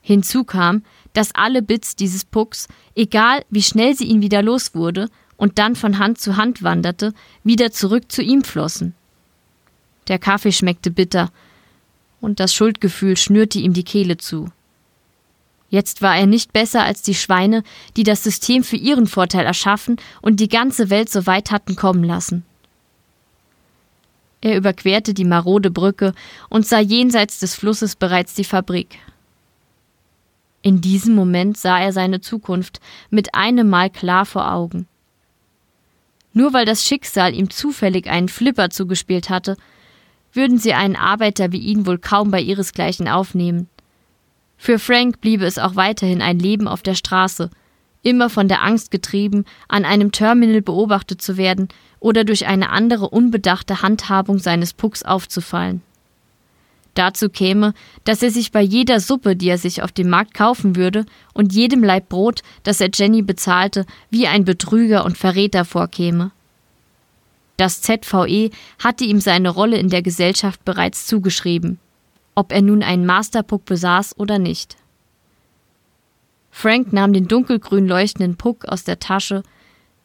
Hinzu 0.00 0.44
kam, 0.44 0.84
dass 1.12 1.34
alle 1.34 1.60
Bits 1.60 1.96
dieses 1.96 2.24
Pucks, 2.24 2.68
egal 2.94 3.44
wie 3.50 3.62
schnell 3.62 3.96
sie 3.96 4.04
ihn 4.04 4.22
wieder 4.22 4.42
los 4.42 4.76
wurde 4.76 5.08
und 5.36 5.58
dann 5.58 5.76
von 5.76 5.98
Hand 5.98 6.18
zu 6.18 6.36
Hand 6.36 6.62
wanderte, 6.62 7.12
wieder 7.42 7.72
zurück 7.72 8.10
zu 8.10 8.22
ihm 8.22 8.42
flossen. 8.42 8.94
Der 10.08 10.18
Kaffee 10.18 10.52
schmeckte 10.52 10.90
bitter, 10.90 11.30
und 12.20 12.40
das 12.40 12.54
Schuldgefühl 12.54 13.16
schnürte 13.16 13.58
ihm 13.58 13.72
die 13.72 13.84
Kehle 13.84 14.16
zu. 14.16 14.48
Jetzt 15.68 16.02
war 16.02 16.16
er 16.16 16.26
nicht 16.26 16.52
besser 16.52 16.84
als 16.84 17.02
die 17.02 17.14
Schweine, 17.14 17.64
die 17.96 18.04
das 18.04 18.22
System 18.22 18.62
für 18.64 18.76
ihren 18.76 19.06
Vorteil 19.06 19.44
erschaffen 19.44 19.96
und 20.22 20.40
die 20.40 20.48
ganze 20.48 20.88
Welt 20.88 21.10
so 21.10 21.26
weit 21.26 21.50
hatten 21.50 21.76
kommen 21.76 22.04
lassen. 22.04 22.44
Er 24.40 24.56
überquerte 24.56 25.14
die 25.14 25.24
marode 25.24 25.70
Brücke 25.70 26.12
und 26.50 26.66
sah 26.66 26.78
jenseits 26.78 27.40
des 27.40 27.54
Flusses 27.54 27.96
bereits 27.96 28.34
die 28.34 28.44
Fabrik. 28.44 28.98
In 30.62 30.80
diesem 30.80 31.14
Moment 31.14 31.56
sah 31.56 31.80
er 31.80 31.92
seine 31.92 32.20
Zukunft 32.20 32.80
mit 33.10 33.34
einem 33.34 33.68
Mal 33.68 33.90
klar 33.90 34.26
vor 34.26 34.52
Augen. 34.52 34.86
Nur 36.34 36.52
weil 36.52 36.66
das 36.66 36.84
Schicksal 36.84 37.34
ihm 37.34 37.48
zufällig 37.48 38.08
einen 38.08 38.28
Flipper 38.28 38.68
zugespielt 38.68 39.30
hatte, 39.30 39.56
würden 40.32 40.58
sie 40.58 40.74
einen 40.74 40.96
Arbeiter 40.96 41.52
wie 41.52 41.58
ihn 41.58 41.86
wohl 41.86 41.98
kaum 41.98 42.30
bei 42.30 42.40
ihresgleichen 42.40 43.08
aufnehmen. 43.08 43.68
Für 44.56 44.78
Frank 44.78 45.20
bliebe 45.20 45.46
es 45.46 45.58
auch 45.58 45.76
weiterhin 45.76 46.20
ein 46.20 46.38
Leben 46.38 46.68
auf 46.68 46.82
der 46.82 46.94
Straße, 46.94 47.50
immer 48.02 48.28
von 48.30 48.48
der 48.48 48.62
Angst 48.62 48.90
getrieben, 48.90 49.44
an 49.68 49.84
einem 49.84 50.10
Terminal 50.10 50.60
beobachtet 50.60 51.22
zu 51.22 51.36
werden 51.36 51.68
oder 52.00 52.24
durch 52.24 52.46
eine 52.46 52.70
andere 52.70 53.08
unbedachte 53.08 53.80
Handhabung 53.82 54.38
seines 54.38 54.74
Pucks 54.74 55.04
aufzufallen. 55.04 55.82
Dazu 56.94 57.28
käme, 57.28 57.74
dass 58.04 58.22
er 58.22 58.30
sich 58.30 58.52
bei 58.52 58.62
jeder 58.62 59.00
Suppe, 59.00 59.34
die 59.34 59.48
er 59.48 59.58
sich 59.58 59.82
auf 59.82 59.90
dem 59.90 60.08
Markt 60.08 60.32
kaufen 60.32 60.76
würde, 60.76 61.04
und 61.32 61.52
jedem 61.52 61.82
Laib 61.82 62.08
Brot, 62.08 62.42
das 62.62 62.80
er 62.80 62.90
Jenny 62.94 63.22
bezahlte, 63.22 63.84
wie 64.10 64.28
ein 64.28 64.44
Betrüger 64.44 65.04
und 65.04 65.18
Verräter 65.18 65.64
vorkäme. 65.64 66.30
Das 67.56 67.82
ZVE 67.82 68.50
hatte 68.78 69.04
ihm 69.04 69.20
seine 69.20 69.50
Rolle 69.50 69.78
in 69.78 69.88
der 69.88 70.02
Gesellschaft 70.02 70.64
bereits 70.64 71.06
zugeschrieben, 71.06 71.78
ob 72.34 72.52
er 72.52 72.62
nun 72.62 72.82
einen 72.82 73.06
Masterpuck 73.06 73.64
besaß 73.64 74.18
oder 74.18 74.38
nicht. 74.38 74.76
Frank 76.50 76.92
nahm 76.92 77.12
den 77.12 77.26
dunkelgrün 77.26 77.88
leuchtenden 77.88 78.36
Puck 78.36 78.64
aus 78.66 78.84
der 78.84 79.00
Tasche, 79.00 79.42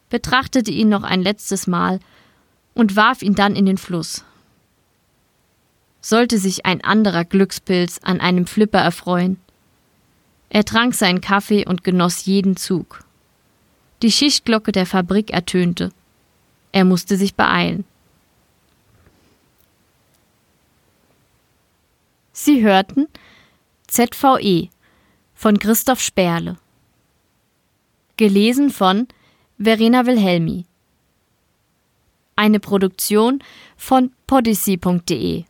betrachtete 0.10 0.72
ihn 0.72 0.90
noch 0.90 1.04
ein 1.04 1.22
letztes 1.22 1.68
Mal 1.68 2.00
und 2.74 2.96
warf 2.96 3.22
ihn 3.22 3.36
dann 3.36 3.56
in 3.56 3.68
den 3.68 3.78
Fluss. 3.78 4.26
Sollte 6.02 6.38
sich 6.38 6.66
ein 6.66 6.84
anderer 6.84 7.26
Glückspilz 7.26 8.00
an 8.04 8.22
einem 8.22 8.48
Flipper 8.48 8.80
erfreuen? 8.80 9.40
Er 10.50 10.66
trank 10.66 10.96
seinen 10.96 11.22
Kaffee 11.22 11.66
und 11.66 11.84
genoss 11.84 12.26
jeden 12.26 12.56
Zug. 12.56 13.04
Die 14.02 14.12
Schichtglocke 14.12 14.72
der 14.72 14.86
Fabrik 14.86 15.32
ertönte. 15.32 15.92
Er 16.72 16.86
musste 16.86 17.18
sich 17.18 17.36
beeilen. 17.36 17.84
Sie 22.32 22.64
hörten 22.64 23.08
ZVE 23.88 24.70
von 25.36 25.60
Christoph 25.60 26.00
Sperle. 26.00 26.58
Gelesen 28.16 28.70
von 28.70 29.08
Verena 29.58 30.06
Wilhelmi. 30.06 30.66
Eine 32.36 32.62
Produktion 32.62 33.44
von 33.76 34.14
podyssey.de 34.28 35.49